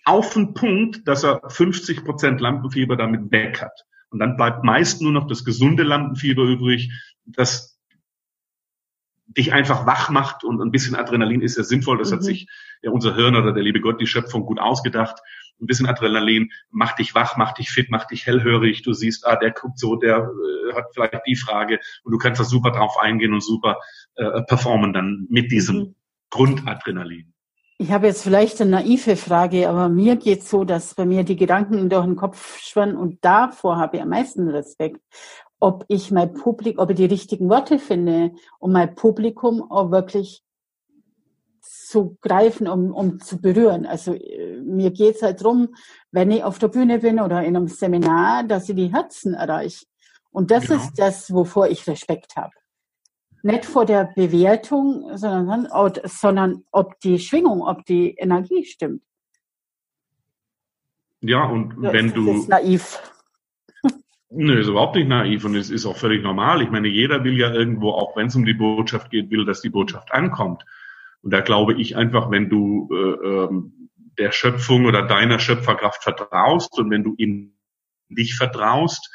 [0.06, 3.86] auf den Punkt, dass er 50 Prozent Lampenfieber damit weg hat.
[4.10, 6.92] Und dann bleibt meist nur noch das gesunde Lampenfieber übrig,
[7.26, 7.80] das
[9.38, 12.00] dich einfach wach macht und ein bisschen Adrenalin ist ja sinnvoll.
[12.00, 12.16] Das mhm.
[12.16, 12.48] hat sich
[12.82, 15.20] ja unser Hirn oder der liebe Gott, die Schöpfung gut ausgedacht.
[15.62, 18.82] Ein bisschen Adrenalin macht dich wach, macht dich fit, macht dich hellhörig.
[18.82, 22.40] Du siehst, ah, der guckt so, der äh, hat vielleicht die Frage und du kannst
[22.40, 23.78] da super drauf eingehen und super
[24.16, 25.96] äh, performen dann mit diesem mhm.
[26.32, 27.34] Grundadrenalin.
[27.82, 31.38] Ich habe jetzt vielleicht eine naive Frage, aber mir geht so, dass bei mir die
[31.38, 35.00] Gedanken durch den Kopf schwirren und davor habe ich am meisten Respekt,
[35.62, 40.44] ob ich mein Publikum, ob ich die richtigen Worte finde, um mein Publikum auch wirklich
[41.62, 43.86] zu greifen, um, um zu berühren.
[43.86, 45.70] Also äh, mir geht's halt drum,
[46.12, 49.86] wenn ich auf der Bühne bin oder in einem Seminar, dass ich die Herzen erreiche.
[50.32, 50.82] Und das genau.
[50.82, 52.52] ist das, wovor ich Respekt habe
[53.44, 55.68] nicht vor der Bewertung, sondern,
[56.06, 59.02] sondern ob die Schwingung, ob die Energie stimmt.
[61.22, 62.26] Ja, und ja, wenn du.
[62.28, 63.14] Das ist naiv.
[64.30, 66.62] Nö, ist überhaupt nicht naiv und es ist auch völlig normal.
[66.62, 69.62] Ich meine, jeder will ja irgendwo, auch wenn es um die Botschaft geht, will, dass
[69.62, 70.64] die Botschaft ankommt.
[71.22, 76.78] Und da glaube ich einfach, wenn du äh, ähm, der Schöpfung oder deiner Schöpferkraft vertraust
[76.78, 77.54] und wenn du in
[78.10, 79.10] dich vertraust,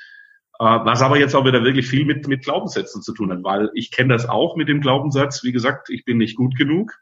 [0.59, 3.91] was aber jetzt auch wieder wirklich viel mit, mit Glaubenssätzen zu tun hat, weil ich
[3.91, 6.93] kenne das auch mit dem Glaubenssatz, wie gesagt, ich bin nicht gut genug.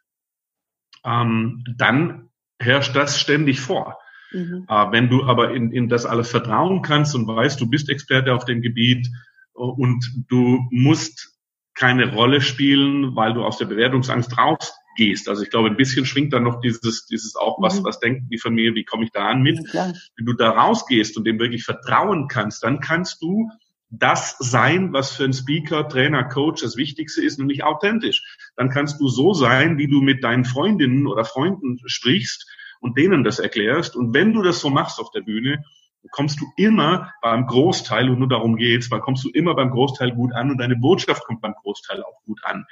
[1.04, 3.98] Ähm, dann herrscht das ständig vor.
[4.32, 4.66] Mhm.
[4.68, 8.34] Äh, wenn du aber in, in das alles vertrauen kannst und weißt, du bist Experte
[8.34, 9.06] auf dem Gebiet
[9.54, 11.38] äh, und du musst
[11.74, 15.28] keine Rolle spielen, weil du aus der Bewertungsangst raus gehst.
[15.28, 17.84] Also ich glaube, ein bisschen schwingt da noch dieses, dieses auch, was, mhm.
[17.84, 19.60] was denken die von mir, wie komme ich da an mit?
[19.72, 23.48] Ja, Wenn du da rausgehst und dem wirklich vertrauen kannst, dann kannst du
[23.90, 28.22] das sein, was für einen Speaker, Trainer, Coach das Wichtigste ist, nämlich authentisch.
[28.56, 32.46] Dann kannst du so sein, wie du mit deinen Freundinnen oder Freunden sprichst
[32.80, 33.94] und denen das erklärst.
[33.94, 35.62] Und wenn du das so machst auf der Bühne,
[36.10, 40.12] kommst du immer beim Großteil, und nur darum geht's, weil kommst du immer beim Großteil
[40.12, 42.64] gut an und deine Botschaft kommt beim Großteil auch gut an.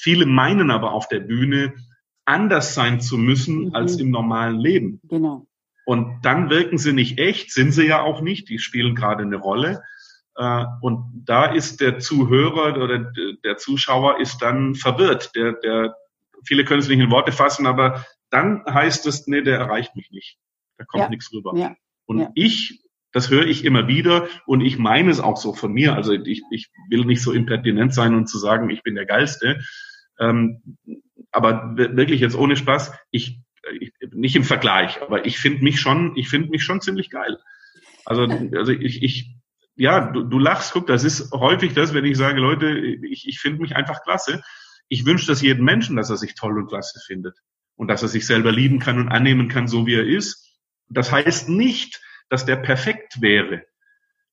[0.00, 1.74] Viele meinen aber auf der Bühne,
[2.24, 3.74] anders sein zu müssen mhm.
[3.74, 5.00] als im normalen Leben.
[5.04, 5.46] Genau.
[5.84, 9.36] Und dann wirken sie nicht echt, sind sie ja auch nicht, die spielen gerade eine
[9.36, 9.82] Rolle.
[10.36, 13.10] Äh, und da ist der Zuhörer oder
[13.42, 15.34] der Zuschauer ist dann verwirrt.
[15.34, 15.96] Der, der,
[16.44, 20.10] viele können es nicht in Worte fassen, aber dann heißt es, nee, der erreicht mich
[20.10, 20.38] nicht.
[20.76, 21.08] Da kommt ja.
[21.08, 21.56] nichts rüber.
[21.56, 21.74] Ja.
[22.06, 22.30] Und ja.
[22.34, 25.94] ich, das höre ich immer wieder und ich meine es auch so von mir.
[25.94, 29.60] Also ich, ich will nicht so impertinent sein und zu sagen, ich bin der Geilste.
[30.18, 30.78] Ähm,
[31.30, 33.40] aber wirklich jetzt ohne Spaß, ich,
[33.80, 37.38] ich nicht im Vergleich, aber ich finde mich schon, ich finde mich schon ziemlich geil.
[38.04, 39.34] Also, also ich, ich
[39.78, 43.38] ja, du, du lachst, guck, das ist häufig das, wenn ich sage, Leute, ich, ich
[43.38, 44.42] finde mich einfach klasse.
[44.88, 47.36] Ich wünsche das jedem Menschen, dass er sich toll und klasse findet
[47.76, 50.58] und dass er sich selber lieben kann und annehmen kann, so wie er ist.
[50.88, 53.62] Das heißt nicht, dass der perfekt wäre.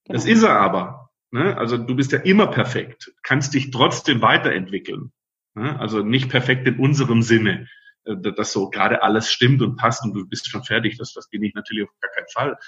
[0.04, 0.14] Genau.
[0.18, 1.10] Das ist er aber.
[1.30, 1.56] Ne?
[1.56, 5.12] Also du bist ja immer perfekt, kannst dich trotzdem weiterentwickeln.
[5.56, 5.78] Ne?
[5.80, 7.66] Also nicht perfekt in unserem Sinne,
[8.04, 10.98] äh, dass so gerade alles stimmt und passt und du bist schon fertig.
[10.98, 12.58] Das, das bin ich natürlich auf gar keinen Fall.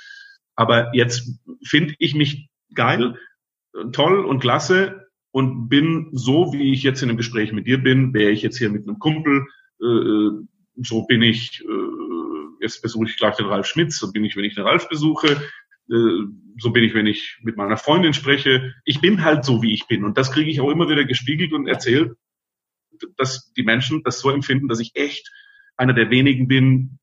[0.56, 3.14] Aber jetzt finde ich mich geil,
[3.92, 8.14] toll und klasse und bin so, wie ich jetzt in einem Gespräch mit dir bin,
[8.14, 9.46] wäre ich jetzt hier mit einem Kumpel,
[9.80, 10.30] äh,
[10.82, 14.44] so bin ich, äh, jetzt besuche ich gleich den Ralf Schmitz, so bin ich, wenn
[14.44, 15.28] ich den Ralf besuche,
[15.90, 16.22] äh,
[16.58, 18.74] so bin ich, wenn ich mit meiner Freundin spreche.
[18.84, 21.52] Ich bin halt so, wie ich bin und das kriege ich auch immer wieder gespiegelt
[21.52, 22.16] und erzählt,
[23.16, 25.30] dass die Menschen das so empfinden, dass ich echt
[25.76, 26.98] einer der wenigen bin,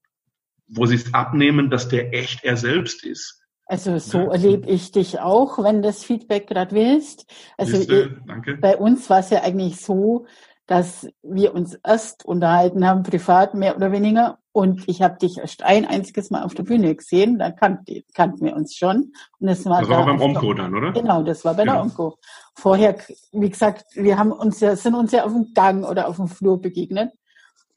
[0.68, 3.42] wo sie es abnehmen, dass der echt er selbst ist.
[3.68, 7.26] Also so erlebe ich dich auch, wenn das Feedback gerade willst.
[7.58, 8.22] Also Liste,
[8.62, 10.28] bei uns war es ja eigentlich so,
[10.68, 14.40] dass wir uns erst unterhalten haben, privat mehr oder weniger.
[14.52, 18.46] Und ich habe dich erst ein einziges Mal auf der Bühne gesehen, da kannten, kannten
[18.46, 19.14] wir uns schon.
[19.40, 20.92] Und das war, das war da beim Omco dann, oder?
[20.94, 21.74] Genau, das war bei genau.
[21.74, 22.18] der Omco.
[22.56, 22.98] Vorher,
[23.32, 26.28] wie gesagt, wir haben uns ja, sind uns ja auf dem Gang oder auf dem
[26.28, 27.12] Flur begegnet.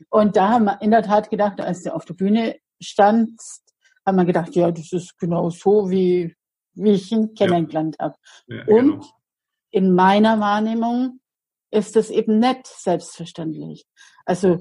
[0.09, 3.74] Und da haben wir in der Tat gedacht, als du auf der Bühne standst,
[4.07, 6.34] haben wir gedacht, ja, das ist genau so, wie,
[6.74, 8.05] wie ich ihn kennengelernt ja.
[8.05, 8.16] habe.
[8.47, 9.07] Ja, Und genau.
[9.70, 11.18] in meiner Wahrnehmung
[11.70, 13.86] ist das eben nicht selbstverständlich.
[14.24, 14.58] Also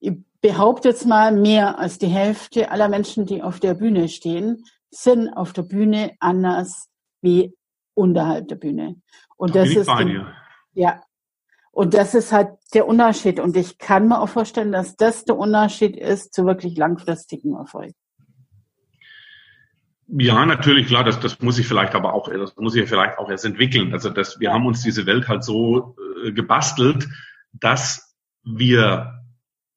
[0.00, 4.64] ich behaupte jetzt mal, mehr als die Hälfte aller Menschen, die auf der Bühne stehen,
[4.90, 6.88] sind auf der Bühne anders
[7.20, 7.54] wie
[7.94, 8.96] unterhalb der Bühne.
[9.36, 10.26] Und da das ist den,
[10.72, 11.02] ja.
[11.72, 13.38] Und das ist halt der Unterschied.
[13.38, 17.94] Und ich kann mir auch vorstellen, dass das der Unterschied ist zu wirklich langfristigen Erfolg.
[20.08, 23.28] Ja, natürlich, klar, das, das muss ich vielleicht aber auch, das muss ich vielleicht auch
[23.28, 23.92] erst entwickeln.
[23.92, 27.08] Also das, wir haben uns diese Welt halt so äh, gebastelt,
[27.52, 29.24] dass wir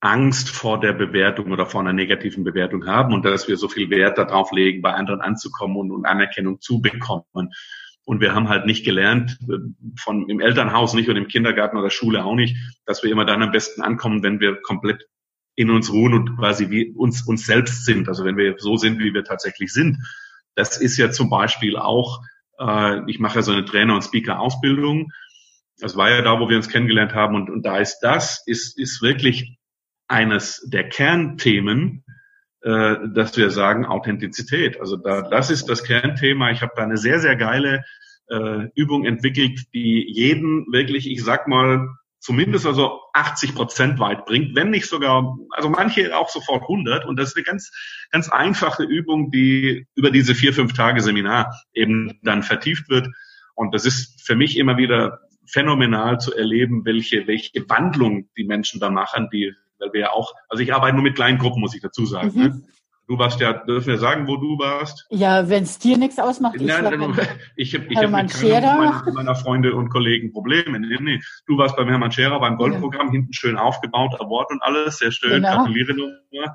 [0.01, 3.89] Angst vor der Bewertung oder vor einer negativen Bewertung haben und dass wir so viel
[3.89, 7.51] Wert darauf legen, bei anderen anzukommen und, und Anerkennung zu bekommen.
[8.05, 9.57] Und wir haben halt nicht gelernt, äh,
[9.97, 12.55] von im Elternhaus nicht und im Kindergarten oder Schule auch nicht,
[12.85, 15.07] dass wir immer dann am besten ankommen, wenn wir komplett
[15.59, 18.07] in uns ruhen und quasi wie uns, uns selbst sind.
[18.07, 19.97] Also wenn wir so sind, wie wir tatsächlich sind.
[20.55, 22.21] Das ist ja zum Beispiel auch,
[22.57, 25.11] äh, ich mache ja so eine Trainer- und Speaker-Ausbildung.
[25.77, 27.35] Das war ja da, wo wir uns kennengelernt haben.
[27.35, 29.57] Und, und da ist das, ist, ist wirklich
[30.07, 32.05] eines der Kernthemen,
[32.61, 34.79] äh, dass wir sagen Authentizität.
[34.79, 36.51] Also da, das ist das Kernthema.
[36.51, 37.83] Ich habe da eine sehr, sehr geile
[38.29, 41.89] äh, Übung entwickelt, die jeden wirklich, ich sag mal,
[42.19, 47.05] zumindest also 80 Prozent weit bringt, wenn nicht sogar, also manche auch sofort 100.
[47.05, 47.71] Und das ist eine ganz,
[48.11, 53.07] ganz einfache Übung, die über diese vier, fünf Tage Seminar eben dann vertieft wird.
[53.55, 58.79] Und das ist für mich immer wieder phänomenal zu erleben, welche, welche Wandlung die Menschen
[58.79, 61.75] da machen, die, weil wir ja auch, also ich arbeite nur mit kleinen Gruppen, muss
[61.75, 62.31] ich dazu sagen.
[62.33, 62.41] Mhm.
[62.41, 62.61] Ne?
[63.09, 65.07] Du warst ja, dürfen wir sagen, wo du warst?
[65.09, 66.57] Ja, wenn es dir nichts ausmacht.
[66.57, 67.17] Ich, Nein, nein,
[67.55, 70.79] ich habe ich hab mit keiner meiner, meiner Freunde und Kollegen Probleme.
[70.79, 71.19] Nee, nee.
[71.47, 73.13] Du warst beim Hermann Scherer beim Goldprogramm, ja.
[73.13, 75.55] hinten schön aufgebaut, Award und alles, sehr schön, genau.
[75.55, 76.53] gratuliere nochmal.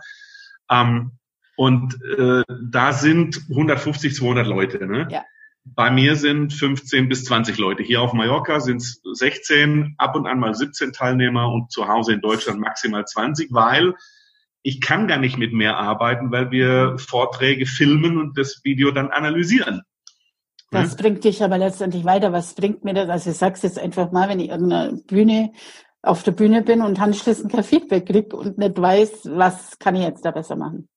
[0.70, 1.11] Ähm,
[1.57, 4.86] und äh, da sind 150, 200 Leute.
[4.86, 5.09] Ne?
[5.11, 5.24] Ja.
[5.64, 7.82] Bei mir sind 15 bis 20 Leute.
[7.82, 12.12] Hier auf Mallorca sind es 16, ab und an mal 17 Teilnehmer und zu Hause
[12.12, 13.94] in Deutschland maximal 20, weil
[14.65, 19.11] ich kann gar nicht mit mehr arbeiten, weil wir Vorträge filmen und das Video dann
[19.11, 19.83] analysieren.
[20.71, 20.97] Das hm?
[20.97, 22.33] bringt dich aber letztendlich weiter.
[22.33, 23.11] Was bringt mir das?
[23.11, 25.53] Also ich sag's jetzt einfach mal, wenn ich irgendeine Bühne
[26.03, 30.03] auf der Bühne bin und anschließend kein Feedback kriege und nicht weiß, was kann ich
[30.03, 30.89] jetzt da besser machen.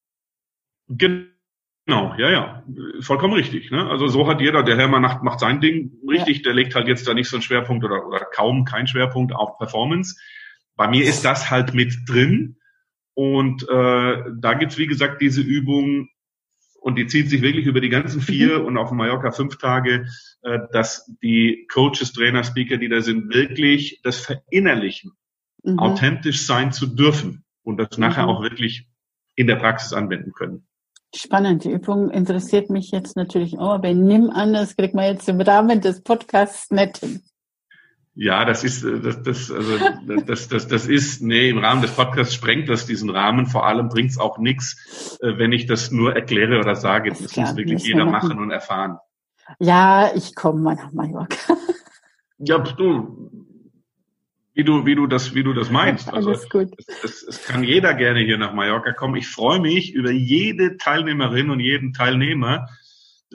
[0.88, 2.64] Genau, ja, ja,
[3.02, 3.70] vollkommen richtig.
[3.70, 3.86] Ne?
[3.90, 6.44] Also so hat jeder, der Herr macht, macht sein Ding richtig, ja.
[6.44, 9.58] der legt halt jetzt da nicht so einen Schwerpunkt oder, oder kaum keinen Schwerpunkt auf
[9.58, 10.18] Performance.
[10.78, 12.58] Bei mir ist das halt mit drin.
[13.18, 16.08] Und äh, da gibt's wie gesagt, diese Übung,
[16.82, 18.66] und die zieht sich wirklich über die ganzen vier mhm.
[18.68, 20.06] und auf Mallorca fünf Tage,
[20.44, 25.14] äh, dass die Coaches, Trainer, Speaker, die da sind, wirklich das verinnerlichen,
[25.64, 25.80] mhm.
[25.80, 28.02] authentisch sein zu dürfen und das mhm.
[28.02, 28.88] nachher auch wirklich
[29.34, 30.68] in der Praxis anwenden können.
[31.16, 31.64] Spannend.
[31.64, 35.42] Die Übung interessiert mich jetzt natürlich auch, aber nimm an, das kriegt man jetzt im
[35.42, 37.24] Rahmen des Podcasts nicht hin.
[38.20, 39.78] Ja, das ist, äh, das, das, also,
[40.26, 43.46] das, das, das ist, nee, im Rahmen des Podcasts sprengt das diesen Rahmen.
[43.46, 47.12] Vor allem bringt es auch nichts, äh, wenn ich das nur erkläre oder sage.
[47.12, 48.30] Das, das muss wirklich jeder machen.
[48.30, 48.98] machen und erfahren.
[49.60, 51.38] Ja, ich komme mal nach Mallorca.
[52.40, 53.30] Ja, du,
[54.56, 56.08] wie du, wie du das, wie du das meinst.
[56.12, 56.70] Also, Alles gut.
[56.78, 59.16] Es, es, es kann jeder gerne hier nach Mallorca kommen.
[59.16, 62.68] Ich freue mich über jede Teilnehmerin und jeden Teilnehmer,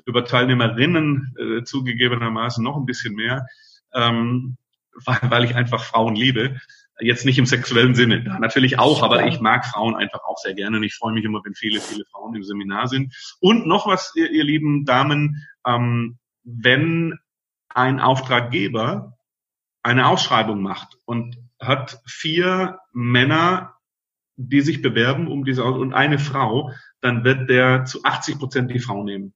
[0.07, 3.47] über Teilnehmerinnen äh, zugegebenermaßen noch ein bisschen mehr,
[3.95, 4.57] ähm,
[5.05, 6.61] weil, weil ich einfach Frauen liebe.
[7.01, 10.77] Jetzt nicht im sexuellen Sinne, natürlich auch, aber ich mag Frauen einfach auch sehr gerne
[10.77, 13.15] und ich freue mich immer, wenn viele, viele Frauen im Seminar sind.
[13.41, 17.19] Und noch was, ihr, ihr lieben Damen, ähm, wenn
[17.69, 19.17] ein Auftraggeber
[19.83, 23.75] eine Ausschreibung macht und hat vier Männer,
[24.37, 28.81] die sich bewerben um diese und eine Frau, dann wird der zu 80 Prozent die
[28.81, 29.35] Frau nehmen.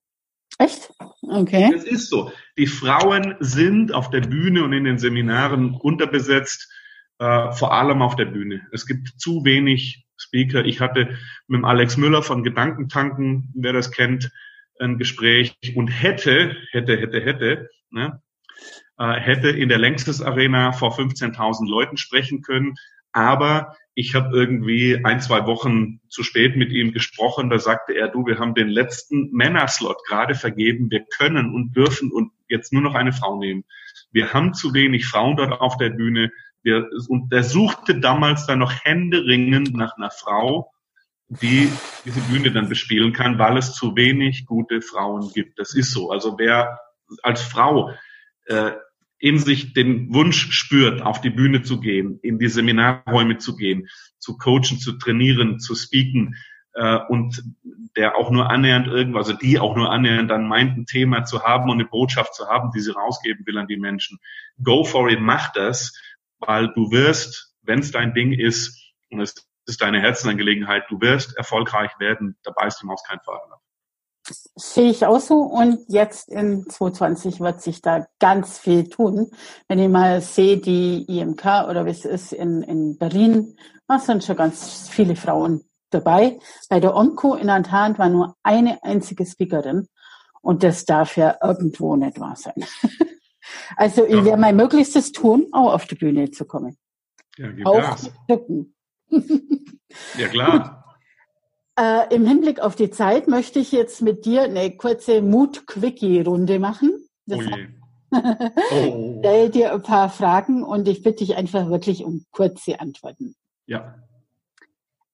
[0.59, 0.93] Echt?
[1.29, 1.73] Okay.
[1.75, 2.33] Es ist so.
[2.57, 6.73] Die Frauen sind auf der Bühne und in den Seminaren unterbesetzt,
[7.19, 8.67] äh, vor allem auf der Bühne.
[8.73, 10.65] Es gibt zu wenig Speaker.
[10.65, 11.17] Ich hatte
[11.47, 14.31] mit dem Alex Müller von Gedankentanken, wer das kennt,
[14.79, 18.23] ein Gespräch und hätte, hätte, hätte, hätte, ne,
[18.99, 22.75] äh, hätte in der Längstes Arena vor 15.000 Leuten sprechen können.
[23.13, 27.49] Aber ich habe irgendwie ein, zwei Wochen zu spät mit ihm gesprochen.
[27.49, 30.91] Da sagte er, du, wir haben den letzten Männerslot gerade vergeben.
[30.91, 33.65] Wir können und dürfen und jetzt nur noch eine Frau nehmen.
[34.13, 36.31] Wir haben zu wenig Frauen dort auf der Bühne.
[36.63, 40.71] Wir, und der suchte damals dann noch händeringend nach einer Frau,
[41.29, 41.73] die
[42.05, 45.59] diese Bühne dann bespielen kann, weil es zu wenig gute Frauen gibt.
[45.59, 46.11] Das ist so.
[46.11, 46.79] Also wer
[47.23, 47.93] als Frau
[48.45, 48.73] äh,
[49.19, 53.89] in sich den Wunsch spürt, auf die Bühne zu gehen, in die Seminarräume zu gehen,
[54.19, 56.37] zu coachen, zu trainieren, zu speaken
[56.75, 57.43] äh, und
[57.97, 61.43] der auch nur annähernd irgendwas, also die auch nur annähernd dann meint, ein Thema zu
[61.43, 64.19] haben und eine Botschaft zu haben, die sie rausgeben will an die Menschen.
[64.63, 65.99] Go for it, mach das,
[66.39, 69.35] weil du wirst, wenn es dein Ding ist und es
[69.67, 73.61] ist deine Herzenangelegenheit, du wirst erfolgreich werden, da beißt die Maus kein Faden ab.
[74.57, 75.41] Sehe ich auch so.
[75.41, 79.31] Und jetzt in 2020 wird sich da ganz viel tun.
[79.69, 83.57] Wenn ich mal sehe, die IMK oder wie es ist in, in Berlin,
[83.89, 86.39] da sind schon ganz viele Frauen dabei.
[86.69, 89.89] Bei der Onco in Antant war nur eine einzige Speakerin.
[90.43, 92.65] Und das darf ja irgendwo nicht wahr sein.
[93.77, 96.77] also ich werde mein Möglichstes tun, auch auf die Bühne zu kommen.
[97.37, 97.97] Ja, gib auch
[100.19, 100.86] ja, klar.
[101.79, 107.07] Äh, Im Hinblick auf die Zeit möchte ich jetzt mit dir eine kurze Mut-Quickie-Runde machen.
[107.27, 107.69] Das je.
[108.11, 109.17] oh.
[109.21, 113.35] Stell dir ein paar Fragen und ich bitte dich einfach wirklich um kurze Antworten.
[113.67, 113.99] Ja.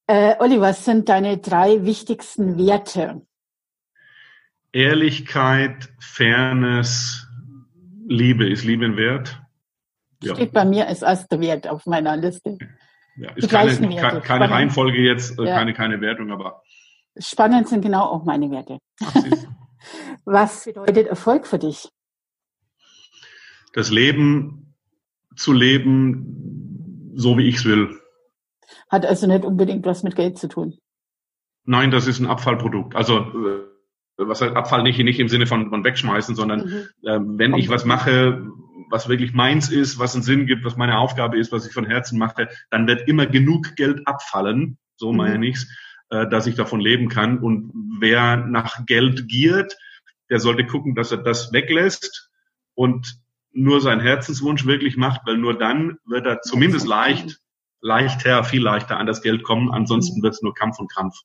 [0.06, 3.22] Äh, Olli, was sind deine drei wichtigsten Werte?
[4.72, 7.26] Ehrlichkeit, Fairness,
[8.06, 8.48] Liebe.
[8.48, 9.40] Ist Liebe ein Wert?
[10.22, 10.34] Ja.
[10.34, 12.58] Steht bei mir als erster Wert auf meiner Liste.
[13.22, 15.54] Ja, ist keine, keine, keine Reihenfolge jetzt, äh, ja.
[15.54, 16.62] keine, keine Wertung, aber.
[17.16, 18.78] Spannend sind genau auch meine Werte.
[19.00, 19.14] Ach,
[20.24, 21.88] Was bedeutet Erfolg für dich?
[23.74, 24.74] Das Leben
[25.36, 27.98] zu leben, so wie ich es will.
[28.88, 30.78] Hat also nicht unbedingt was mit Geld zu tun.
[31.64, 32.96] Nein, das ist ein Abfallprodukt.
[32.96, 33.62] Also äh,
[34.16, 37.08] was heißt Abfall nicht, nicht im Sinne von, von wegschmeißen, sondern mhm.
[37.08, 38.46] äh, wenn ich was mache,
[38.92, 41.86] was wirklich meins ist, was einen Sinn gibt, was meine Aufgabe ist, was ich von
[41.86, 45.16] Herzen mache, dann wird immer genug Geld abfallen, so mhm.
[45.16, 45.66] meine ich's,
[46.10, 47.38] äh, dass ich davon leben kann.
[47.38, 49.78] Und wer nach Geld giert,
[50.28, 52.30] der sollte gucken, dass er das weglässt
[52.74, 53.18] und
[53.50, 57.40] nur seinen Herzenswunsch wirklich macht, weil nur dann wird er zumindest leicht,
[57.80, 59.72] leichter, viel leichter an das Geld kommen.
[59.72, 60.24] Ansonsten mhm.
[60.24, 61.16] wird es nur Kampf und Krampf.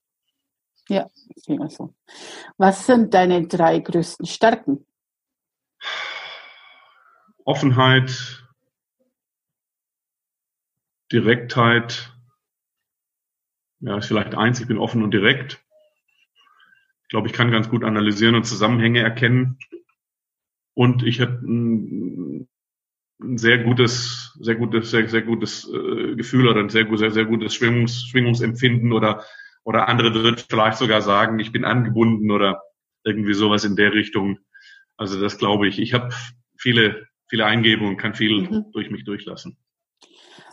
[0.87, 1.09] Ja,
[1.47, 1.93] immer so.
[2.57, 4.85] Was sind deine drei größten Stärken?
[7.47, 8.45] Offenheit,
[11.13, 12.13] Direktheit,
[13.79, 15.63] ja, ist vielleicht eins, ich bin offen und direkt.
[17.03, 19.57] Ich glaube, ich kann ganz gut analysieren und Zusammenhänge erkennen.
[20.73, 22.49] Und ich habe ein,
[23.21, 27.25] ein sehr gutes, sehr gutes, sehr, sehr gutes äh, Gefühl oder ein sehr, sehr, sehr
[27.25, 29.23] gutes Schwingungs, Schwingungsempfinden oder,
[29.63, 32.61] oder andere würden vielleicht sogar sagen, ich bin angebunden oder
[33.05, 34.37] irgendwie sowas in der Richtung.
[34.97, 35.79] Also das glaube ich.
[35.79, 36.13] Ich habe
[36.57, 38.65] viele viele Eingebungen, kann viel mhm.
[38.71, 39.57] durch mich durchlassen.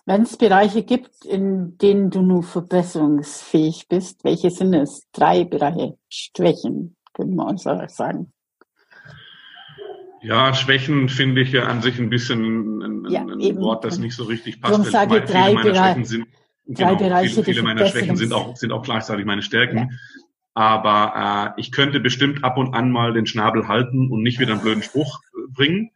[0.06, 5.08] Wenn es Bereiche gibt, in denen du nur verbesserungsfähig bist, welche sind es?
[5.12, 5.96] Drei Bereiche.
[6.10, 8.32] Schwächen, können wir uns sagen.
[10.20, 14.14] Ja, Schwächen finde ich ja an sich ein bisschen ein, ja, ein Wort, das nicht
[14.14, 14.74] so richtig passt.
[14.74, 16.26] Darum sage meine, drei, Bereiche, sind,
[16.66, 17.34] drei genau, Bereiche.
[17.34, 19.76] Viele, viele meiner Schwächen sind auch, sind auch gleichzeitig meine Stärken.
[19.76, 19.88] Ja.
[20.54, 24.52] Aber äh, ich könnte bestimmt ab und an mal den Schnabel halten und nicht wieder
[24.52, 25.90] einen blöden Spruch bringen.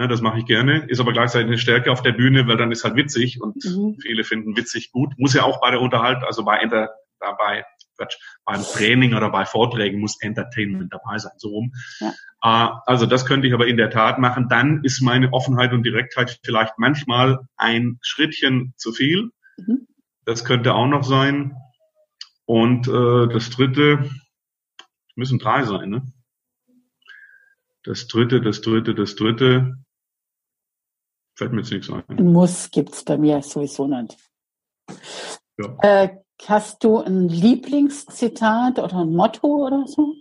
[0.00, 2.72] Ne, das mache ich gerne, ist aber gleichzeitig eine Stärke auf der Bühne, weil dann
[2.72, 3.98] ist halt witzig und mhm.
[4.00, 5.12] viele finden witzig gut.
[5.18, 6.88] Muss ja auch bei der Unterhalt, also bei Enter
[7.18, 7.66] dabei
[8.46, 11.74] beim Training oder bei Vorträgen muss Entertainment dabei sein, so rum.
[12.00, 12.14] Ja.
[12.42, 14.48] Äh, also das könnte ich aber in der Tat machen.
[14.48, 19.32] Dann ist meine Offenheit und Direktheit vielleicht manchmal ein Schrittchen zu viel.
[19.58, 19.86] Mhm.
[20.24, 21.56] Das könnte auch noch sein.
[22.46, 24.08] Und äh, das dritte,
[25.14, 26.10] müssen drei sein, ne?
[27.82, 29.76] Das dritte, das dritte, das dritte.
[31.40, 32.04] Fällt mir jetzt nichts ein.
[32.22, 34.18] Muss gibt's bei mir sowieso nicht.
[35.56, 35.74] Ja.
[35.80, 40.16] Äh, hast du ein Lieblingszitat oder ein Motto oder so?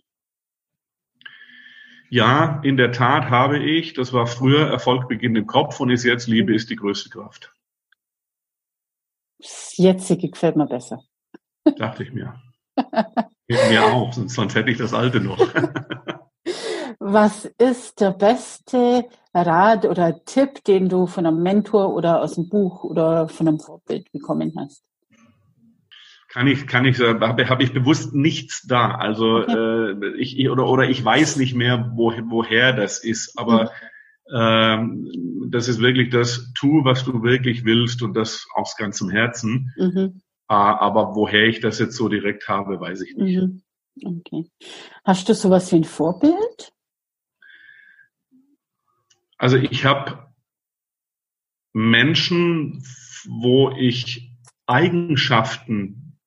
[2.10, 3.94] Ja, in der Tat habe ich.
[3.96, 7.54] Das war früher Erfolg beginnt im Kopf und ist jetzt Liebe ist die größte Kraft.
[9.40, 11.04] Das jetzige gefällt mir besser.
[11.76, 12.42] Dachte ich mir.
[13.50, 15.38] mir auch, sonst, sonst hätte ich das alte noch.
[17.00, 22.50] Was ist der beste Rat oder Tipp, den du von einem Mentor oder aus dem
[22.50, 24.84] Buch oder von einem Vorbild bekommen hast?
[26.30, 28.92] kann ich, kann ich, habe hab ich bewusst nichts da.
[28.92, 29.92] Also okay.
[29.92, 33.38] äh, ich, oder oder ich weiß nicht mehr, wo, woher das ist.
[33.38, 33.72] Aber
[34.30, 34.36] mhm.
[34.36, 39.74] ähm, das ist wirklich das, tu, was du wirklich willst und das aus ganzem Herzen.
[39.76, 40.22] Mhm.
[40.48, 43.42] Äh, aber woher ich das jetzt so direkt habe, weiß ich nicht.
[43.42, 43.64] Mhm.
[44.02, 44.46] Okay.
[45.04, 46.72] Hast du sowas wie ein Vorbild?
[49.40, 50.28] Also ich habe
[51.74, 52.84] Menschen,
[53.26, 54.36] wo ich
[54.68, 56.18] Eigenschaften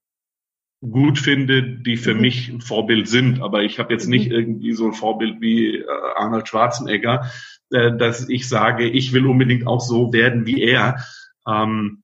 [0.81, 2.21] gut finde, die für mhm.
[2.21, 3.41] mich ein Vorbild sind.
[3.41, 4.35] Aber ich habe jetzt nicht mhm.
[4.35, 5.87] irgendwie so ein Vorbild wie äh,
[6.17, 7.31] Arnold Schwarzenegger,
[7.71, 11.05] äh, dass ich sage, ich will unbedingt auch so werden wie er.
[11.47, 12.03] Ähm,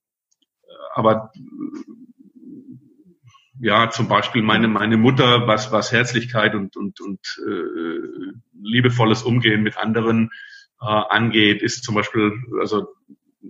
[0.94, 1.32] aber
[3.60, 8.32] ja, zum Beispiel meine meine Mutter, was was Herzlichkeit und und und äh,
[8.62, 10.30] liebevolles Umgehen mit anderen
[10.80, 12.88] äh, angeht, ist zum Beispiel, also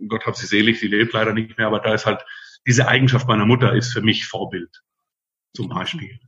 [0.09, 2.25] Gott hab sie selig, sie lebt leider nicht mehr, aber da ist halt
[2.67, 4.83] diese Eigenschaft meiner Mutter ist für mich Vorbild
[5.55, 6.21] zum Beispiel.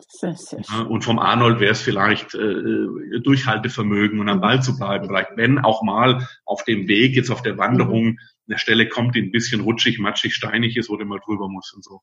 [0.68, 5.06] Ja, und vom Arnold wäre es vielleicht äh, Durchhaltevermögen und am Ball zu bleiben.
[5.06, 8.18] Vielleicht wenn auch mal auf dem Weg, jetzt auf der Wanderung, mhm.
[8.48, 11.74] eine Stelle kommt, die ein bisschen rutschig, matschig, steinig ist, wo du mal drüber musst
[11.74, 12.00] und so.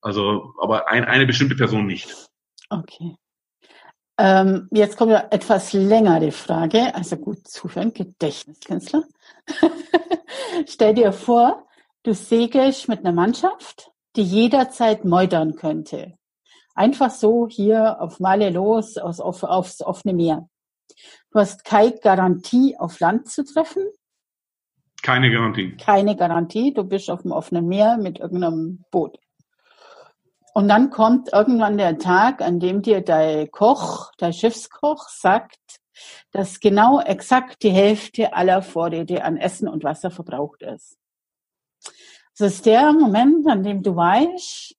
[0.00, 2.12] Also, aber ein, eine bestimmte Person nicht.
[2.68, 3.14] Okay.
[4.18, 9.04] Ähm, jetzt kommt ja etwas länger die Frage, also gut zuhören, Gedächtniskünstler.
[10.66, 11.66] Stell dir vor,
[12.02, 16.14] du segelst mit einer Mannschaft, die jederzeit meutern könnte.
[16.74, 20.48] Einfach so hier auf Male los, aus, auf, aufs offene Meer.
[21.30, 23.82] Du hast keine Garantie, auf Land zu treffen.
[25.02, 25.76] Keine Garantie.
[25.76, 26.72] Keine Garantie.
[26.72, 29.18] Du bist auf dem offenen Meer mit irgendeinem Boot.
[30.56, 35.60] Und dann kommt irgendwann der Tag, an dem dir dein Koch, dein Schiffskoch sagt,
[36.30, 40.96] dass genau exakt die Hälfte aller Vorräte an Essen und Wasser verbraucht ist.
[42.38, 44.74] Das ist der Moment, an dem du weißt,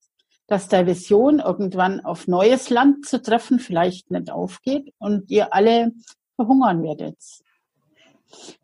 [0.47, 5.91] dass der Vision, irgendwann auf neues Land zu treffen, vielleicht nicht aufgeht und ihr alle
[6.38, 7.19] verhungern werdet.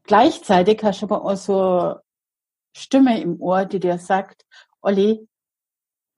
[0.01, 1.93] Gleichzeitig hast du aber auch so
[2.75, 4.47] Stimme im Ohr, die dir sagt,
[4.81, 5.27] Olli,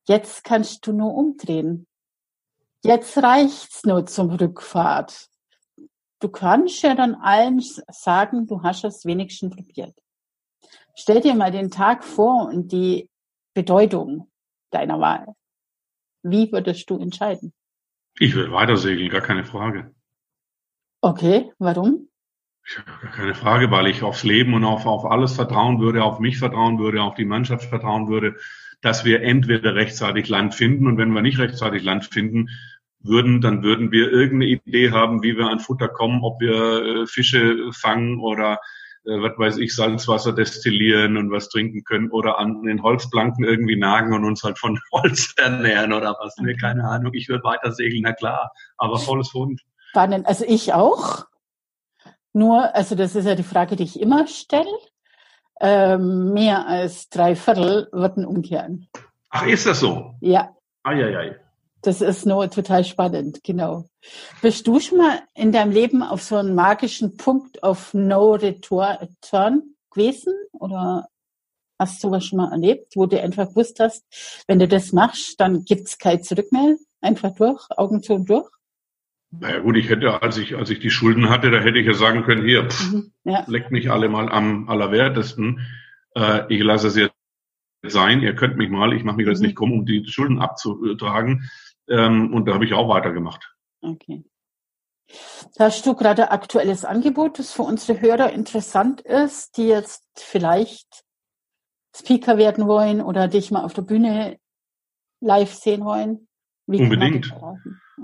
[0.08, 1.88] jetzt kannst du nur umdrehen.
[2.84, 5.30] Jetzt reicht's nur zum Rückfahrt.
[6.20, 9.96] Du kannst ja dann allen sagen, du hast es wenigstens probiert.
[10.96, 13.10] Stell dir mal den Tag vor und die
[13.54, 14.32] Bedeutung
[14.72, 15.36] deiner Wahl.
[16.24, 17.54] Wie würdest du entscheiden?
[18.18, 19.94] Ich würde weiter segeln, gar keine Frage.
[21.02, 22.10] Okay, warum?
[22.76, 26.20] Ja, gar keine Frage, weil ich aufs Leben und auf, auf alles vertrauen würde, auf
[26.20, 28.38] mich vertrauen würde, auf die Mannschaft vertrauen würde,
[28.86, 32.50] dass wir entweder rechtzeitig Land finden und wenn wir nicht rechtzeitig Land finden
[33.00, 37.08] würden, dann würden wir irgendeine Idee haben, wie wir an Futter kommen, ob wir äh,
[37.08, 38.60] Fische fangen oder
[39.06, 43.76] äh, was weiß ich, Salzwasser destillieren und was trinken können oder an den Holzplanken irgendwie
[43.76, 46.36] nagen und uns halt von Holz ernähren oder was.
[46.38, 47.12] Nee, keine Ahnung.
[47.16, 48.52] Ich würde weiter segeln, na klar.
[48.78, 49.62] Aber volles Hund.
[49.90, 50.28] Spannend.
[50.28, 51.26] Also ich auch.
[52.34, 54.70] Nur, also das ist ja die Frage, die ich immer stelle.
[55.62, 58.88] Ähm, mehr als drei Viertel würden umkehren.
[59.30, 60.16] Ach, ist das so?
[60.22, 60.56] Ja.
[60.84, 61.36] Eieiei.
[61.82, 63.86] Das ist nur total spannend, genau.
[64.42, 69.76] Bist du schon mal in deinem Leben auf so einen magischen Punkt auf No Return
[69.92, 70.34] gewesen?
[70.54, 71.08] Oder
[71.78, 74.04] hast du was schon mal erlebt, wo du einfach gewusst hast,
[74.48, 76.76] wenn du das machst, dann gibt's kein Zurück mehr?
[77.02, 78.50] Einfach durch, Augen zu und durch?
[79.40, 81.94] Naja gut, ich hätte, als ich, als ich die Schulden hatte, da hätte ich ja
[81.94, 83.44] sagen können, hier, pff, mhm, ja.
[83.48, 85.62] leckt mich alle mal am allerwertesten.
[86.16, 87.14] Äh, ich lasse es jetzt
[87.86, 89.48] sein, ihr könnt mich mal, ich mache mich jetzt mhm.
[89.48, 91.50] nicht krumm, um die Schulden abzutragen.
[91.88, 93.54] Ähm, und da habe ich auch weitergemacht.
[93.82, 94.24] Okay.
[95.60, 101.04] Hast du gerade aktuelles Angebot, das für unsere Hörer interessant ist, die jetzt vielleicht
[101.96, 104.40] Speaker werden wollen oder dich mal auf der Bühne
[105.22, 106.28] live sehen wollen?
[106.66, 107.34] Wie Unbedingt.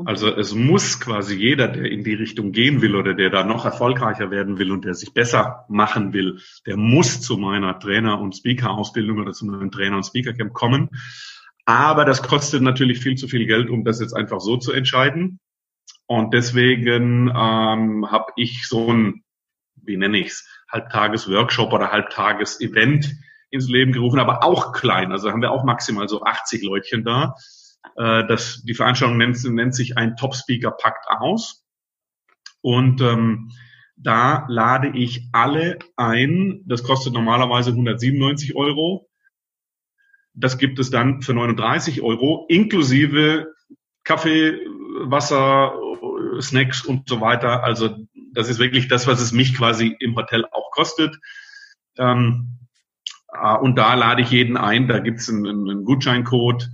[0.05, 3.65] Also es muss quasi jeder, der in die Richtung gehen will oder der da noch
[3.65, 8.35] erfolgreicher werden will und der sich besser machen will, der muss zu meiner Trainer- und
[8.35, 10.89] Speaker-Ausbildung oder zu meinem Trainer- und Speaker-Camp kommen.
[11.65, 15.39] Aber das kostet natürlich viel zu viel Geld, um das jetzt einfach so zu entscheiden.
[16.05, 19.23] Und deswegen ähm, habe ich so ein,
[19.75, 23.13] wie nenne ich's, Halbtages-Workshop oder Halbtages-Event
[23.49, 25.11] ins Leben gerufen, aber auch klein.
[25.11, 27.35] Also haben wir auch maximal so 80 Leutchen da.
[27.95, 31.65] Äh, das, die Veranstaltung nennt, nennt sich ein Top-Speaker packt aus.
[32.61, 33.51] Und ähm,
[33.95, 36.61] da lade ich alle ein.
[36.65, 39.09] Das kostet normalerweise 197 Euro.
[40.33, 43.53] Das gibt es dann für 39 Euro, inklusive
[44.03, 44.59] Kaffee,
[45.03, 45.73] Wasser,
[46.39, 47.63] Snacks und so weiter.
[47.63, 47.97] Also
[48.33, 51.17] das ist wirklich das, was es mich quasi im Hotel auch kostet.
[51.97, 52.59] Ähm,
[53.33, 54.87] äh, und da lade ich jeden ein.
[54.87, 56.69] Da gibt's einen, einen Gutscheincode,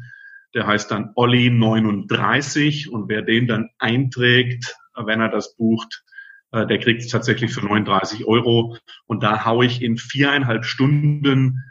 [0.53, 6.03] der heißt dann Olli39 und wer den dann einträgt, wenn er das bucht,
[6.51, 8.77] äh, der kriegt es tatsächlich für 39 Euro.
[9.05, 11.63] Und da haue ich in viereinhalb Stunden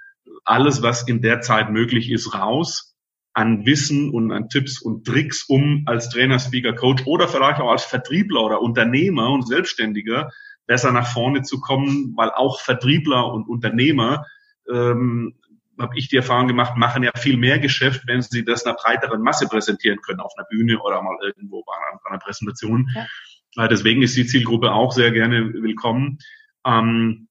[0.45, 2.95] alles, was in der Zeit möglich ist, raus
[3.33, 7.71] an Wissen und an Tipps und Tricks, um als Trainer, Speaker, Coach oder vielleicht auch
[7.71, 10.31] als Vertriebler oder Unternehmer und Selbstständiger
[10.67, 14.25] besser nach vorne zu kommen, weil auch Vertriebler und Unternehmer
[14.73, 15.35] ähm,
[15.79, 19.23] habe ich die Erfahrung gemacht, machen ja viel mehr Geschäft, wenn sie das einer breiteren
[19.23, 22.89] Masse präsentieren können, auf einer Bühne oder mal irgendwo bei einer, bei einer Präsentation.
[22.95, 23.69] Ja.
[23.69, 26.19] Deswegen ist die Zielgruppe auch sehr gerne willkommen.
[26.67, 27.29] Ähm,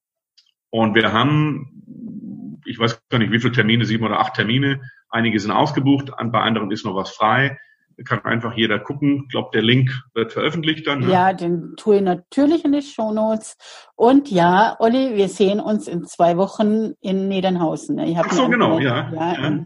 [0.70, 4.82] und wir haben, ich weiß gar nicht, wie viele Termine, sieben oder acht Termine.
[5.10, 7.58] Einige sind ausgebucht, bei anderen ist noch was frei
[8.04, 9.24] kann einfach jeder gucken.
[9.24, 11.00] Ich glaube, der Link wird veröffentlicht dann.
[11.00, 11.12] Ne?
[11.12, 13.58] Ja, den tue ich natürlich in die Show Notes.
[13.96, 17.98] Und ja, Olli, wir sehen uns in zwei Wochen in Niedernhausen.
[18.00, 19.12] Ich Ach so, genau, ja.
[19.14, 19.66] ja, ja.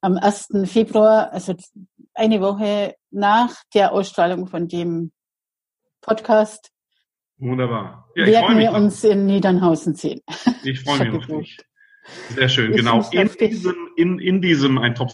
[0.00, 0.48] am 1.
[0.64, 1.54] Februar, also
[2.14, 5.12] eine Woche nach der Ausstrahlung von dem
[6.00, 6.70] Podcast.
[7.38, 8.08] Wunderbar.
[8.14, 10.20] Ja, werden wir uns in Niedernhausen sehen.
[10.66, 11.58] Ich freue mich auf dich.
[12.30, 13.02] Sehr schön, ich genau.
[13.10, 15.10] In diesem, in, in diesem ein Top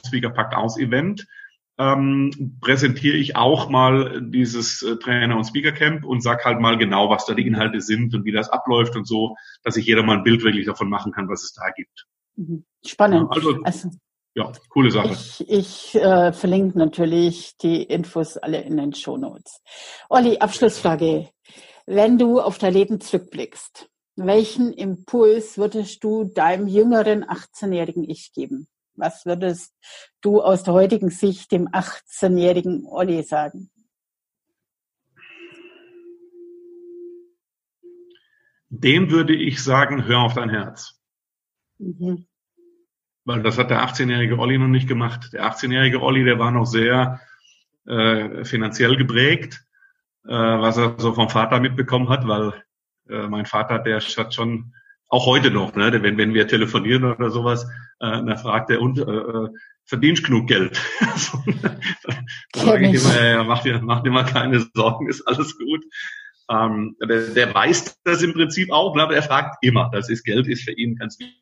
[1.81, 7.09] Ähm, präsentiere ich auch mal dieses äh, Trainer- und Speaker-Camp und sag halt mal genau,
[7.09, 10.19] was da die Inhalte sind und wie das abläuft und so, dass sich jeder mal
[10.19, 12.07] ein Bild wirklich davon machen kann, was es da gibt.
[12.37, 12.67] Mhm.
[12.85, 13.23] Spannend.
[13.23, 13.91] Ja, also, also,
[14.35, 15.13] ja, coole Sache.
[15.13, 19.63] Ich, ich äh, verlinke natürlich die Infos alle in den Show Notes.
[20.11, 21.31] Olli, Abschlussfrage.
[21.87, 28.69] Wenn du auf dein Leben zurückblickst, welchen Impuls würdest du deinem jüngeren 18-jährigen Ich geben?
[29.01, 29.75] Was würdest
[30.21, 33.71] du aus der heutigen Sicht dem 18-jährigen Olli sagen?
[38.69, 41.01] Dem würde ich sagen, hör auf dein Herz.
[41.79, 42.27] Mhm.
[43.25, 45.33] Weil das hat der 18-jährige Olli noch nicht gemacht.
[45.33, 47.21] Der 18-jährige Olli, der war noch sehr
[47.87, 49.65] äh, finanziell geprägt,
[50.25, 52.63] äh, was er so vom Vater mitbekommen hat, weil
[53.09, 54.75] äh, mein Vater, der hat schon
[55.11, 57.65] auch heute noch, ne, wenn, wenn wir telefonieren oder sowas,
[57.99, 59.49] äh, dann fragt er, und äh, äh
[59.85, 60.81] verdienst genug Geld?
[62.53, 65.85] da sage ich immer, ja, mach dir, mach dir mal keine Sorgen, ist alles gut.
[66.49, 69.91] Ähm, der, der weiß das im Prinzip auch, aber er fragt immer.
[69.93, 71.41] Das ist Geld ist für ihn ganz wichtig.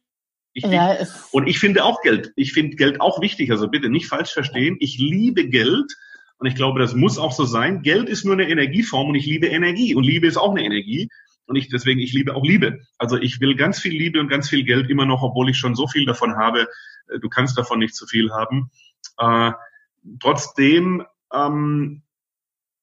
[0.54, 0.96] Ja,
[1.30, 2.32] und ich finde auch Geld.
[2.36, 3.50] Ich finde Geld auch wichtig.
[3.50, 4.76] Also bitte nicht falsch verstehen.
[4.80, 5.94] Ich liebe Geld.
[6.38, 7.82] Und ich glaube, das muss auch so sein.
[7.82, 9.94] Geld ist nur eine Energieform und ich liebe Energie.
[9.94, 11.08] Und Liebe ist auch eine Energie.
[11.48, 12.80] Und ich, deswegen, ich liebe auch Liebe.
[12.98, 15.74] Also ich will ganz viel Liebe und ganz viel Geld immer noch, obwohl ich schon
[15.74, 16.68] so viel davon habe.
[17.08, 18.70] Äh, du kannst davon nicht zu viel haben.
[19.16, 19.52] Äh,
[20.20, 22.02] trotzdem ähm,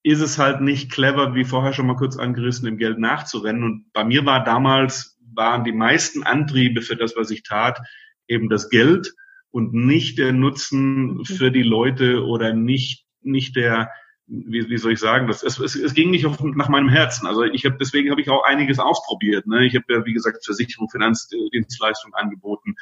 [0.02, 3.64] ist es halt nicht clever, wie vorher schon mal kurz angerissen, dem Geld nachzurennen.
[3.64, 7.80] Und bei mir war damals, waren die meisten Antriebe für das, was ich tat,
[8.28, 9.14] eben das Geld
[9.52, 13.92] und nicht der Nutzen für die Leute oder nicht, nicht der,
[14.27, 17.27] wie, wie soll ich sagen, das, es, es, es ging nicht auf, nach meinem Herzen.
[17.27, 19.45] Also ich habe deswegen habe ich auch einiges ausprobiert.
[19.45, 19.65] Ne?
[19.65, 22.76] Ich habe ja wie gesagt Versicherung, Finanzdienstleistungen angeboten,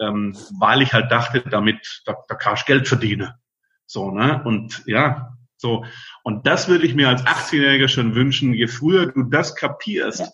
[0.00, 3.36] ähm, weil ich halt dachte, damit da, da kann ich Geld verdiene.
[3.86, 5.84] So ne und ja so
[6.24, 8.52] und das würde ich mir als 18-Jähriger schon wünschen.
[8.54, 10.28] Je früher du das kapierst, ja.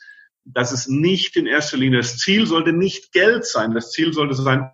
[0.45, 3.75] dass es nicht in erster Linie das Ziel sollte nicht Geld sein.
[3.75, 4.71] Das Ziel sollte sein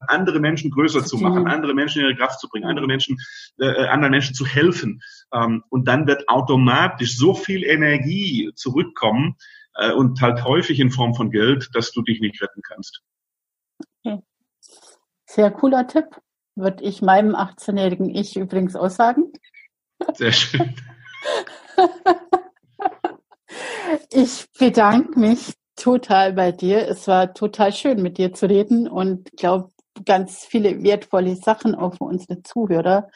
[0.00, 3.18] andere Menschen größer zu machen, andere Menschen in ihre Kraft zu bringen, andere Menschen,
[3.58, 5.02] äh, äh, anderen Menschen zu helfen.
[5.32, 9.36] Ähm, und dann wird automatisch so viel Energie zurückkommen
[9.74, 13.02] äh, und halt häufig in Form von Geld, dass du dich nicht retten kannst.
[14.02, 14.20] Okay.
[15.26, 16.06] Sehr cooler Tipp.
[16.56, 19.32] Würde ich meinem 18-jährigen Ich übrigens auch sagen.
[20.14, 20.74] Sehr schön.
[24.12, 26.86] ich bedanke mich total bei dir.
[26.88, 29.70] Es war total schön, mit dir zu reden und glaube,
[30.04, 33.08] ganz viele wertvolle Sachen auch für unsere Zuhörer,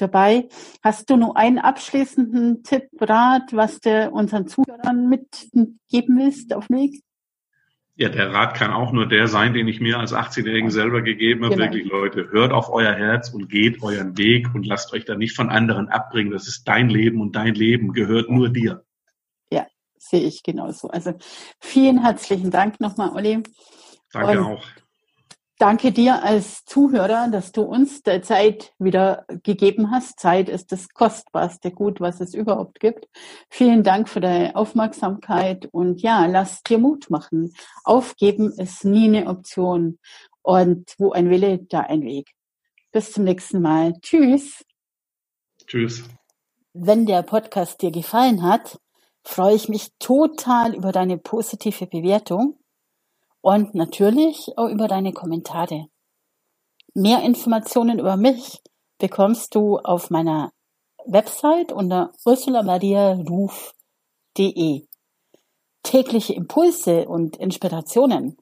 [0.00, 0.48] dabei.
[0.82, 7.02] Hast du noch einen abschließenden Tipp, Rat, was du unseren Zuhörern mitgeben willst auf Weg?
[7.96, 11.44] Ja, der Rat kann auch nur der sein, den ich mir als 18-Jährigen selber gegeben
[11.44, 11.56] habe.
[11.56, 11.66] Genau.
[11.66, 15.36] Wirklich, Leute, hört auf euer Herz und geht euren Weg und lasst euch da nicht
[15.36, 16.32] von anderen abbringen.
[16.32, 18.84] Das ist dein Leben und dein Leben gehört nur dir.
[19.52, 19.66] Ja,
[19.98, 20.88] sehe ich genauso.
[20.88, 21.12] Also
[21.60, 23.42] vielen herzlichen Dank nochmal, Olli.
[24.12, 24.66] Danke und auch.
[25.60, 30.18] Danke dir als Zuhörer, dass du uns der Zeit wieder gegeben hast.
[30.18, 33.10] Zeit ist das kostbarste Gut, was es überhaupt gibt.
[33.50, 37.52] Vielen Dank für deine Aufmerksamkeit und ja, lass dir Mut machen.
[37.84, 39.98] Aufgeben ist nie eine Option
[40.40, 42.30] und wo ein Wille, da ein Weg.
[42.90, 43.92] Bis zum nächsten Mal.
[44.00, 44.64] Tschüss.
[45.66, 46.04] Tschüss.
[46.72, 48.80] Wenn der Podcast dir gefallen hat,
[49.24, 52.59] freue ich mich total über deine positive Bewertung
[53.42, 55.88] und natürlich auch über deine Kommentare.
[56.94, 58.62] Mehr Informationen über mich
[58.98, 60.52] bekommst du auf meiner
[61.06, 64.86] Website unter ursulamariaruf.de.
[65.82, 68.36] Tägliche Impulse und Inspirationen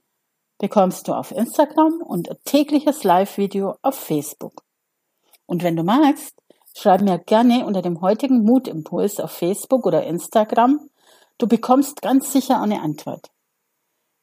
[0.58, 4.64] bekommst du auf Instagram und tägliches Live-Video auf Facebook.
[5.46, 6.34] Und wenn du magst,
[6.76, 10.90] schreib mir gerne unter dem heutigen Mutimpuls auf Facebook oder Instagram.
[11.38, 13.30] Du bekommst ganz sicher eine Antwort.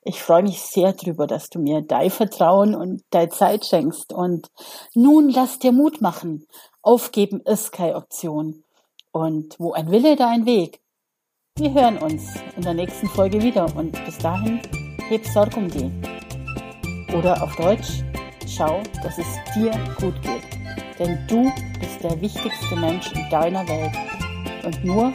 [0.08, 4.14] Ich freue mich sehr drüber, dass du mir dein Vertrauen und deine Zeit schenkst.
[4.14, 4.52] Und
[4.94, 6.46] nun lass dir Mut machen.
[6.84, 8.64] Aufgeben ist keine Option.
[9.12, 10.80] Und wo ein Wille, da ein Weg.
[11.58, 12.22] Wir hören uns
[12.56, 14.62] in der nächsten Folge wieder und bis dahin
[15.10, 15.92] heb Sorg um die.
[17.18, 18.04] Oder auf Deutsch,
[18.48, 19.26] schau, dass es
[19.56, 21.00] dir gut geht.
[21.00, 23.96] Denn du bist der wichtigste Mensch in deiner Welt.
[24.66, 25.14] Und nur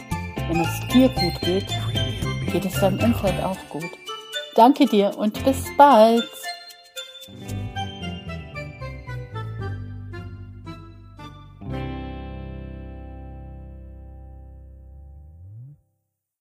[0.49, 1.67] wenn es dir gut geht,
[2.51, 4.00] geht es deinem Umfeld auch gut.
[4.55, 6.27] Danke dir und bis bald.